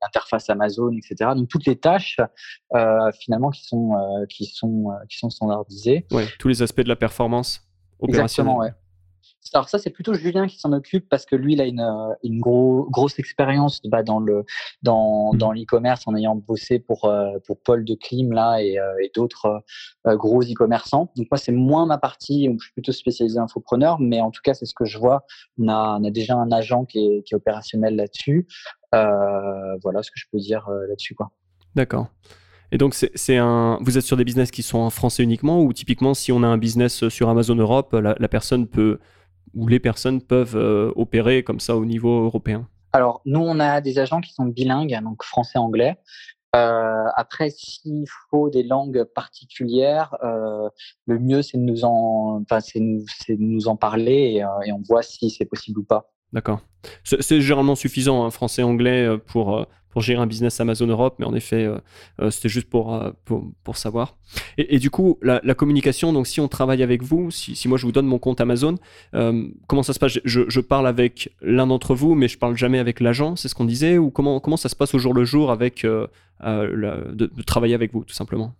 l'interface 0.00 0.48
Amazon, 0.48 0.92
etc. 0.92 1.32
Donc 1.34 1.48
toutes 1.48 1.66
les 1.66 1.74
tâches 1.74 2.20
finalement 3.18 3.50
qui 3.50 3.64
sont 3.64 3.90
qui 4.28 4.44
sont 4.44 4.90
qui 5.08 5.18
sont 5.18 5.30
standardisées. 5.30 6.06
Ouais, 6.12 6.28
tous 6.38 6.46
les 6.46 6.62
aspects 6.62 6.82
de 6.82 6.88
la 6.88 6.94
performance 6.94 7.60
opérationnelle. 7.98 8.52
Exactement, 8.52 8.58
ouais. 8.58 8.70
Alors 9.52 9.68
ça, 9.68 9.78
c'est 9.78 9.90
plutôt 9.90 10.14
Julien 10.14 10.46
qui 10.46 10.58
s'en 10.58 10.72
occupe 10.72 11.08
parce 11.08 11.26
que 11.26 11.36
lui, 11.36 11.52
il 11.52 11.60
a 11.60 11.66
une, 11.66 11.80
euh, 11.80 12.14
une 12.22 12.40
gros, 12.40 12.88
grosse 12.90 13.18
expérience 13.18 13.80
bah, 13.84 14.02
dans 14.02 14.18
le 14.18 14.44
dans, 14.82 15.32
mmh. 15.32 15.38
dans 15.38 15.52
l'e-commerce 15.52 16.02
en 16.06 16.16
ayant 16.16 16.34
bossé 16.34 16.78
pour 16.78 17.04
euh, 17.04 17.38
pour 17.46 17.60
Paul 17.60 17.84
de 17.84 17.94
Klim 17.94 18.32
là 18.32 18.58
et, 18.62 18.78
euh, 18.78 18.84
et 19.02 19.10
d'autres 19.14 19.62
gros 20.06 20.42
e-commerçants. 20.42 21.12
Donc 21.16 21.26
moi, 21.30 21.38
c'est 21.38 21.52
moins 21.52 21.86
ma 21.86 21.98
partie. 21.98 22.48
Je 22.58 22.64
suis 22.64 22.72
plutôt 22.72 22.92
spécialisé 22.92 23.38
infopreneur, 23.38 24.00
mais 24.00 24.20
en 24.20 24.30
tout 24.30 24.40
cas, 24.42 24.54
c'est 24.54 24.66
ce 24.66 24.74
que 24.74 24.84
je 24.86 24.98
vois. 24.98 25.24
On 25.58 25.68
a, 25.68 25.98
on 26.00 26.04
a 26.04 26.10
déjà 26.10 26.34
un 26.36 26.50
agent 26.50 26.86
qui 26.86 26.98
est, 26.98 27.22
qui 27.24 27.34
est 27.34 27.36
opérationnel 27.36 27.96
là-dessus. 27.96 28.46
voilà 28.92 30.02
ce 30.02 30.10
que 30.10 30.16
je 30.16 30.24
peux 30.32 30.38
dire 30.38 30.68
là-dessus, 30.88 31.14
quoi. 31.14 31.30
D'accord. 31.74 32.08
Et 32.72 32.78
donc, 32.78 32.94
c'est 32.94 33.36
un. 33.36 33.78
Vous 33.82 33.98
êtes 33.98 34.04
sur 34.04 34.16
des 34.16 34.24
business 34.24 34.50
qui 34.50 34.62
sont 34.62 34.78
en 34.78 34.90
français 34.90 35.22
uniquement 35.22 35.60
ou 35.60 35.72
typiquement, 35.72 36.14
si 36.14 36.32
on 36.32 36.42
a 36.42 36.46
un 36.46 36.58
business 36.58 37.08
sur 37.08 37.28
Amazon 37.28 37.54
Europe, 37.56 37.92
la, 37.92 38.16
la 38.18 38.28
personne 38.28 38.66
peut 38.66 38.98
où 39.52 39.68
les 39.68 39.80
personnes 39.80 40.20
peuvent 40.20 40.56
euh, 40.56 40.92
opérer 40.96 41.42
comme 41.42 41.60
ça 41.60 41.76
au 41.76 41.84
niveau 41.84 42.24
européen 42.24 42.68
Alors, 42.92 43.20
nous, 43.24 43.40
on 43.40 43.60
a 43.60 43.80
des 43.80 43.98
agents 43.98 44.20
qui 44.20 44.32
sont 44.32 44.46
bilingues, 44.46 44.98
donc 45.02 45.22
français-anglais. 45.22 45.96
Euh, 46.56 47.04
après, 47.16 47.50
s'il 47.50 48.04
faut 48.30 48.48
des 48.48 48.62
langues 48.62 49.04
particulières, 49.14 50.16
euh, 50.22 50.68
le 51.06 51.18
mieux 51.18 51.42
c'est 51.42 51.58
de 51.58 51.62
nous 51.62 51.84
en, 51.84 52.42
enfin, 52.42 52.60
c'est 52.60 52.78
de 52.78 53.42
nous 53.42 53.66
en 53.66 53.74
parler 53.74 54.40
et, 54.64 54.72
on 54.72 54.80
voit 54.82 55.02
si 55.02 55.30
c'est 55.30 55.46
possible 55.46 55.80
ou 55.80 55.84
pas. 55.84 56.12
D'accord. 56.32 56.60
C'est 57.04 57.40
généralement 57.40 57.74
suffisant, 57.74 58.24
hein, 58.24 58.30
français-anglais, 58.30 59.18
pour, 59.26 59.66
pour 59.94 60.02
gérer 60.02 60.20
un 60.20 60.26
business 60.26 60.60
Amazon 60.60 60.88
Europe, 60.88 61.14
mais 61.20 61.24
en 61.24 61.34
effet, 61.36 61.64
euh, 61.64 61.78
euh, 62.20 62.30
c'était 62.32 62.48
juste 62.48 62.68
pour, 62.68 62.92
euh, 62.92 63.12
pour, 63.24 63.44
pour, 63.62 63.76
savoir. 63.76 64.16
Et, 64.58 64.80
du 64.80 64.90
coup, 64.90 65.20
la, 65.22 65.40
communication, 65.54 66.12
donc 66.12 66.26
si 66.26 66.40
on 66.40 66.48
travaille 66.48 66.82
avec 66.82 67.04
vous, 67.04 67.30
si, 67.30 67.68
moi 67.68 67.78
je 67.78 67.86
vous 67.86 67.92
donne 67.92 68.06
mon 68.06 68.18
compte 68.18 68.40
Amazon, 68.40 68.74
comment 69.68 69.84
ça 69.84 69.92
se 69.92 70.00
passe? 70.00 70.18
Je, 70.24 70.40
je, 70.48 70.60
parle 70.60 70.88
avec 70.88 71.32
l'un 71.40 71.68
d'entre 71.68 71.94
vous, 71.94 72.16
mais 72.16 72.26
je 72.26 72.36
parle 72.36 72.56
jamais 72.56 72.80
avec 72.80 72.98
l'agent, 72.98 73.36
c'est 73.36 73.46
ce 73.46 73.54
qu'on 73.54 73.64
disait, 73.64 73.96
ou 73.96 74.10
comment, 74.10 74.40
comment 74.40 74.56
ça 74.56 74.68
se 74.68 74.74
passe 74.74 74.94
au 74.94 74.98
jour 74.98 75.14
le 75.14 75.24
jour 75.24 75.52
avec 75.52 75.86
de, 75.86 77.30
travailler 77.46 77.76
avec 77.76 77.92
vous, 77.92 78.04
tout 78.04 78.14
simplement? 78.14 78.52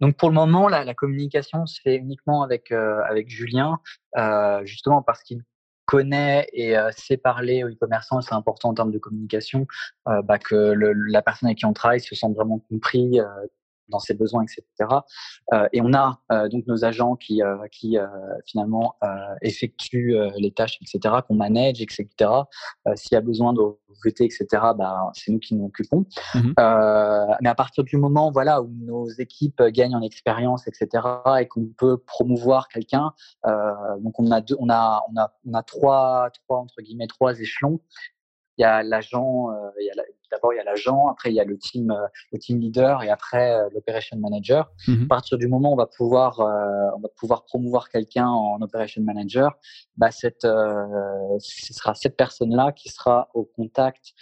Donc 0.00 0.16
pour 0.16 0.30
le 0.30 0.34
moment, 0.36 0.68
la, 0.68 0.84
la 0.84 0.94
communication 0.94 1.66
se 1.66 1.82
fait 1.82 1.96
uniquement 1.96 2.42
avec 2.42 2.72
avec 2.72 3.28
Julien, 3.28 3.78
justement 4.64 5.02
parce 5.02 5.22
qu'il 5.22 5.42
connaît 5.88 6.46
et 6.52 6.76
euh, 6.76 6.90
sait 6.94 7.16
parler 7.16 7.64
aux 7.64 7.68
e-commerçants, 7.68 8.20
c'est 8.20 8.34
important 8.34 8.68
en 8.68 8.74
termes 8.74 8.92
de 8.92 8.98
communication, 8.98 9.66
euh, 10.06 10.20
bah, 10.20 10.38
que 10.38 10.54
le, 10.54 10.92
la 10.92 11.22
personne 11.22 11.46
avec 11.46 11.58
qui 11.58 11.64
on 11.64 11.72
travaille 11.72 12.00
se 12.00 12.14
sente 12.14 12.34
vraiment 12.36 12.58
compris, 12.68 13.18
euh, 13.18 13.24
dans 13.88 13.98
ses 13.98 14.14
besoins, 14.14 14.44
etc. 14.44 15.00
et 15.72 15.80
on 15.80 15.92
a 15.94 16.20
donc 16.48 16.66
nos 16.66 16.84
agents 16.84 17.16
qui, 17.16 17.40
qui 17.72 17.96
finalement 18.46 18.96
effectuent 19.42 20.16
les 20.36 20.52
tâches, 20.52 20.78
etc., 20.82 21.16
qu'on 21.26 21.34
manage, 21.34 21.80
etc. 21.80 22.06
S'il 22.94 23.12
y 23.12 23.16
a 23.16 23.20
besoin 23.20 23.52
de 23.52 23.60
voter, 24.04 24.24
etc., 24.24 24.46
bah, 24.76 25.10
c'est 25.14 25.32
nous 25.32 25.38
qui 25.38 25.54
nous 25.54 25.66
occupons. 25.66 26.04
Mmh 26.34 26.52
mais 27.40 27.48
à 27.48 27.54
partir 27.54 27.84
du 27.84 27.96
moment 27.96 28.30
voilà, 28.30 28.62
où 28.62 28.70
nos 28.80 29.08
équipes 29.08 29.62
gagnent 29.62 29.94
en 29.94 30.02
expérience, 30.02 30.66
etc., 30.66 31.06
et 31.40 31.46
qu'on 31.46 31.66
peut 31.76 31.98
promouvoir 31.98 32.68
quelqu'un, 32.68 33.12
donc 33.44 34.18
on 34.18 34.30
a, 34.30 34.40
deux, 34.40 34.56
on, 34.58 34.68
a, 34.68 35.02
on, 35.10 35.20
a, 35.20 35.32
on 35.46 35.54
a 35.54 35.62
trois, 35.62 36.30
trois, 36.30 36.58
entre 36.58 36.82
guillemets, 36.82 37.06
trois 37.06 37.38
échelons 37.38 37.80
il 38.58 38.62
y 38.62 38.64
a 38.64 38.82
l'agent, 38.82 39.50
euh, 39.52 39.70
d'abord 40.30 40.52
il 40.52 40.56
y 40.56 40.60
a 40.60 40.64
l'agent, 40.64 41.08
après 41.08 41.30
il 41.30 41.34
y 41.34 41.40
a 41.40 41.44
le 41.44 41.58
team, 41.58 41.90
euh, 41.90 42.06
le 42.32 42.38
team 42.38 42.58
leader 42.60 43.02
et 43.02 43.10
après 43.10 43.52
euh, 43.52 43.68
l'operation 43.72 44.16
manager. 44.18 44.70
Mmh 44.86 45.04
à 45.04 45.06
partir 45.08 45.38
du 45.38 45.48
moment 45.48 45.70
où 45.70 45.72
on 45.74 45.76
va 45.76 45.86
pouvoir, 45.86 46.40
on 46.40 47.00
va 47.00 47.08
pouvoir 47.16 47.44
promouvoir 47.44 47.88
quelqu'un 47.88 48.26
en 48.26 48.60
operation 48.60 49.02
manager, 49.02 49.56
bah 49.96 50.10
cette, 50.10 50.42
ce 50.42 51.72
sera 51.72 51.94
cette 51.94 52.16
personne-là 52.16 52.72
qui 52.72 52.88
sera 52.88 53.28
au 53.34 53.44
contact 53.44 54.12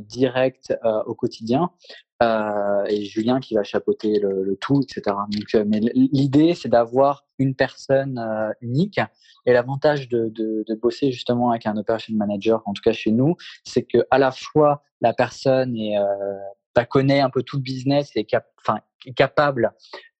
direct 0.00 0.76
au 1.06 1.14
quotidien 1.14 1.70
euh, 2.20 2.84
et 2.88 3.04
Julien 3.04 3.38
qui 3.38 3.54
va 3.54 3.62
chapeauter 3.62 4.18
le, 4.18 4.42
le 4.42 4.56
tout, 4.56 4.82
etc. 4.82 5.16
Donc, 5.30 5.54
euh, 5.54 5.64
mais 5.66 5.78
l'idée, 5.94 6.54
c'est 6.54 6.68
d'avoir 6.68 7.24
une 7.38 7.54
personne 7.54 8.18
euh, 8.18 8.52
unique. 8.60 9.00
Et 9.46 9.52
l'avantage 9.52 10.08
de, 10.08 10.28
de, 10.30 10.64
de, 10.66 10.74
bosser 10.74 11.12
justement 11.12 11.50
avec 11.50 11.66
un 11.66 11.76
operation 11.76 12.14
manager, 12.16 12.60
en 12.66 12.72
tout 12.72 12.82
cas 12.82 12.92
chez 12.92 13.12
nous, 13.12 13.36
c'est 13.62 13.84
que 13.84 13.98
à 14.10 14.18
la 14.18 14.32
fois 14.32 14.82
la 15.00 15.12
personne 15.12 15.76
est, 15.76 15.94
bah, 16.74 16.84
connaît 16.84 17.20
un 17.20 17.30
peu 17.30 17.44
tout 17.44 17.56
le 17.56 17.62
business 17.62 18.10
et 18.16 18.24
cap 18.24 18.46
est 19.06 19.14
capable 19.14 19.72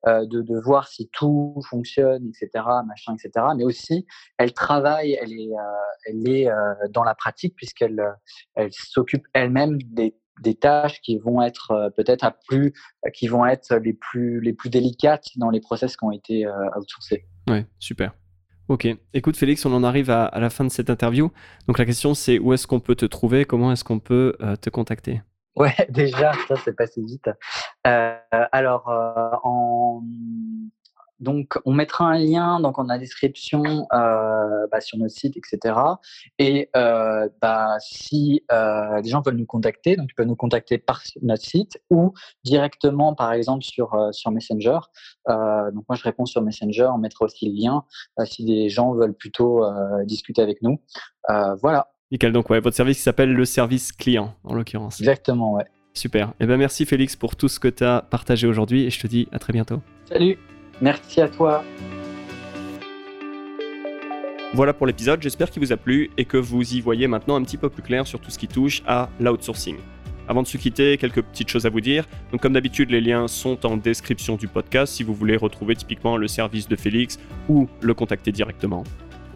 de, 0.06 0.24
de, 0.24 0.60
voir 0.60 0.86
si 0.86 1.10
tout 1.12 1.60
fonctionne, 1.68 2.28
etc., 2.28 2.64
machin, 2.86 3.16
etc. 3.16 3.46
Mais 3.56 3.64
aussi, 3.64 4.06
elle 4.38 4.52
travaille, 4.52 5.18
elle 5.20 5.32
est, 5.32 5.50
elle 6.06 6.28
est 6.28 6.48
dans 6.90 7.02
la 7.02 7.16
pratique 7.16 7.56
puisqu'elle 7.56 8.00
elle 8.54 8.72
s'occupe 8.72 9.26
elle-même 9.34 9.82
des 9.82 10.14
des 10.40 10.54
tâches 10.54 11.00
qui 11.00 11.18
vont 11.18 11.42
être 11.42 11.70
euh, 11.72 11.90
peut-être 11.90 12.24
à 12.24 12.30
plus, 12.30 12.72
qui 13.14 13.28
vont 13.28 13.46
être 13.46 13.76
les 13.76 13.92
plus, 13.92 14.40
les 14.40 14.52
plus 14.52 14.70
délicates 14.70 15.26
dans 15.36 15.50
les 15.50 15.60
process 15.60 15.96
qui 15.96 16.04
ont 16.04 16.12
été 16.12 16.46
euh, 16.46 16.52
outsourcés. 16.76 17.26
Ouais, 17.48 17.66
super. 17.78 18.14
Ok. 18.68 18.86
Écoute, 19.14 19.36
Félix, 19.36 19.64
on 19.64 19.72
en 19.72 19.82
arrive 19.82 20.10
à, 20.10 20.30
la 20.38 20.50
fin 20.50 20.64
de 20.64 20.70
cette 20.70 20.90
interview. 20.90 21.30
Donc 21.66 21.78
la 21.78 21.86
question, 21.86 22.14
c'est 22.14 22.38
où 22.38 22.52
est-ce 22.52 22.66
qu'on 22.66 22.80
peut 22.80 22.96
te 22.96 23.06
trouver? 23.06 23.44
Comment 23.44 23.72
est-ce 23.72 23.84
qu'on 23.84 23.98
peut 23.98 24.34
euh, 24.42 24.56
te 24.56 24.68
contacter? 24.68 25.22
Ouais, 25.56 25.74
déjà, 25.88 26.32
ça, 26.46 26.56
c'est 26.56 26.76
passé 26.76 27.02
vite. 27.02 27.30
alors, 27.84 28.88
en 29.42 30.02
donc, 31.20 31.58
on 31.64 31.72
mettra 31.72 32.06
un 32.06 32.18
lien 32.18 32.60
donc 32.60 32.78
en 32.78 32.84
la 32.84 32.98
description 32.98 33.86
euh, 33.92 34.66
bah, 34.70 34.80
sur 34.80 34.98
notre 34.98 35.14
site, 35.14 35.36
etc. 35.36 35.74
Et 36.38 36.70
euh, 36.76 37.28
bah, 37.42 37.76
si 37.80 38.44
euh, 38.52 39.00
des 39.02 39.10
gens 39.10 39.20
veulent 39.20 39.36
nous 39.36 39.46
contacter, 39.46 39.96
donc 39.96 40.08
ils 40.10 40.14
peuvent 40.14 40.26
nous 40.26 40.36
contacter 40.36 40.78
par 40.78 41.02
notre 41.22 41.44
site 41.44 41.80
ou 41.90 42.12
directement, 42.44 43.14
par 43.14 43.32
exemple, 43.32 43.64
sur, 43.64 43.96
sur 44.12 44.30
Messenger. 44.30 44.78
donc, 45.26 45.84
moi, 45.88 45.96
je 45.96 46.02
réponds 46.02 46.26
sur 46.26 46.42
Messenger. 46.42 46.88
On 46.94 46.98
mettra 46.98 47.24
aussi 47.24 47.48
le 47.48 47.54
lien 47.54 47.84
si 48.24 48.44
des 48.44 48.68
gens 48.68 48.92
veulent 48.92 49.16
plutôt 49.16 49.64
discuter 50.04 50.42
avec 50.42 50.62
nous. 50.62 50.80
voilà. 51.60 51.88
Nickel. 52.10 52.32
Donc, 52.32 52.48
ouais, 52.50 52.60
votre 52.60 52.76
service 52.76 53.02
s'appelle 53.02 53.32
le 53.32 53.44
service 53.44 53.92
client, 53.92 54.34
en 54.44 54.54
l'occurrence. 54.54 55.00
Exactement, 55.00 55.54
ouais. 55.54 55.66
Super. 55.94 56.32
Eh 56.40 56.46
ben, 56.46 56.56
merci, 56.56 56.86
Félix, 56.86 57.16
pour 57.16 57.36
tout 57.36 57.48
ce 57.48 57.58
que 57.58 57.68
tu 57.68 57.84
as 57.84 58.02
partagé 58.02 58.46
aujourd'hui 58.46 58.84
et 58.84 58.90
je 58.90 59.00
te 59.00 59.06
dis 59.06 59.28
à 59.32 59.38
très 59.38 59.52
bientôt. 59.52 59.82
Salut. 60.08 60.38
Merci 60.80 61.20
à 61.20 61.28
toi. 61.28 61.64
Voilà 64.54 64.72
pour 64.72 64.86
l'épisode, 64.86 65.20
j'espère 65.20 65.50
qu'il 65.50 65.62
vous 65.62 65.72
a 65.72 65.76
plu 65.76 66.10
et 66.16 66.24
que 66.24 66.38
vous 66.38 66.74
y 66.74 66.80
voyez 66.80 67.06
maintenant 67.06 67.36
un 67.36 67.42
petit 67.42 67.58
peu 67.58 67.68
plus 67.68 67.82
clair 67.82 68.06
sur 68.06 68.18
tout 68.18 68.30
ce 68.30 68.38
qui 68.38 68.48
touche 68.48 68.82
à 68.86 69.10
l'outsourcing. 69.20 69.76
Avant 70.26 70.42
de 70.42 70.46
se 70.46 70.56
quitter, 70.56 70.96
quelques 70.98 71.22
petites 71.22 71.48
choses 71.48 71.66
à 71.66 71.70
vous 71.70 71.80
dire. 71.80 72.06
Comme 72.40 72.52
d'habitude, 72.52 72.90
les 72.90 73.00
liens 73.00 73.28
sont 73.28 73.64
en 73.66 73.76
description 73.76 74.36
du 74.36 74.46
podcast 74.46 74.94
si 74.94 75.02
vous 75.02 75.14
voulez 75.14 75.36
retrouver 75.36 75.74
typiquement 75.74 76.16
le 76.16 76.28
service 76.28 76.68
de 76.68 76.76
Félix 76.76 77.18
ou 77.48 77.68
le 77.80 77.94
contacter 77.94 78.30
directement. 78.32 78.84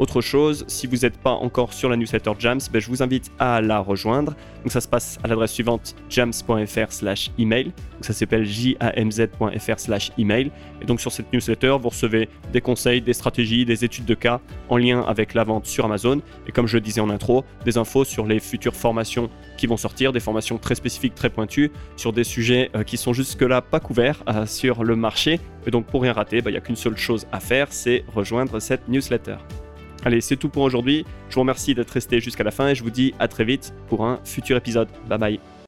Autre 0.03 0.21
chose, 0.21 0.65
si 0.67 0.88
vous 0.88 0.97
n'êtes 0.97 1.17
pas 1.17 1.31
encore 1.31 1.73
sur 1.73 1.88
la 1.88 1.97
newsletter 1.97 2.33
Jams, 2.37 2.59
ben, 2.73 2.81
je 2.83 2.88
vous 2.88 3.05
invite 3.05 3.31
à 3.38 3.61
la 3.61 3.79
rejoindre. 3.79 4.35
Donc 4.65 4.73
ça 4.73 4.81
se 4.81 4.88
passe 4.88 5.17
à 5.23 5.29
l'adresse 5.29 5.53
suivante 5.53 5.95
jams.fr 6.11 6.91
slash 6.91 7.31
email. 7.38 7.67
Donc 7.67 8.01
ça 8.01 8.12
s'appelle 8.12 8.45
jamz.fr 8.45 9.79
slash 9.79 10.11
email. 10.19 10.51
Et 10.81 10.87
donc 10.87 11.01
sur 11.01 11.12
cette 11.12 11.33
newsletter, 11.33 11.77
vous 11.81 11.91
recevez 11.91 12.29
des 12.53 12.61
conseils, 12.61 13.01
des 13.01 13.12
stratégies, 13.12 13.65
des 13.65 13.85
études 13.85 14.05
de 14.05 14.15
cas 14.15 14.41
en 14.69 14.77
lien 14.77 15.03
avec 15.03 15.35
la 15.35 15.45
vente 15.45 15.67
sur 15.67 15.85
Amazon. 15.85 16.21
Et 16.49 16.51
comme 16.51 16.67
je 16.67 16.79
le 16.79 16.81
disais 16.81 17.01
en 17.01 17.09
intro, 17.09 17.45
des 17.65 17.79
infos 17.79 18.05
sur 18.05 18.27
les 18.27 18.41
futures 18.41 18.75
formations 18.75 19.31
qui 19.57 19.69
vont 19.69 19.77
sortir, 19.77 20.12
des 20.12 20.19
formations 20.19 20.59
très 20.59 20.75
spécifiques, 20.75 21.15
très 21.15 21.31
pointues, 21.31 21.71
sur 21.97 22.12
des 22.12 22.25
sujets 22.25 22.73
euh, 22.75 22.83
qui 22.83 22.97
sont 22.97 23.12
jusque-là 23.12 23.62
pas 23.62 23.79
couverts 23.79 24.25
euh, 24.27 24.47
sur 24.47 24.83
le 24.83 24.97
marché. 24.97 25.38
Et 25.65 25.71
donc 25.71 25.87
pour 25.87 26.03
rien 26.03 26.12
rater, 26.12 26.41
ben, 26.41 26.51
il 26.51 26.55
n'y 26.55 26.59
a 26.59 26.61
qu'une 26.61 26.75
seule 26.75 26.97
chose 26.97 27.29
à 27.31 27.38
faire, 27.38 27.69
c'est 27.71 28.05
rejoindre 28.12 28.59
cette 28.59 28.88
newsletter. 28.88 29.37
Allez, 30.05 30.21
c'est 30.21 30.37
tout 30.37 30.49
pour 30.49 30.62
aujourd'hui. 30.62 31.05
Je 31.29 31.35
vous 31.35 31.41
remercie 31.41 31.75
d'être 31.75 31.91
resté 31.91 32.21
jusqu'à 32.21 32.45
la 32.45 32.51
fin 32.51 32.69
et 32.69 32.75
je 32.75 32.83
vous 32.83 32.91
dis 32.91 33.15
à 33.19 33.29
très 33.29 33.45
vite 33.45 33.73
pour 33.88 34.05
un 34.05 34.19
futur 34.25 34.57
épisode. 34.57 34.88
Bye 35.09 35.19
bye. 35.19 35.41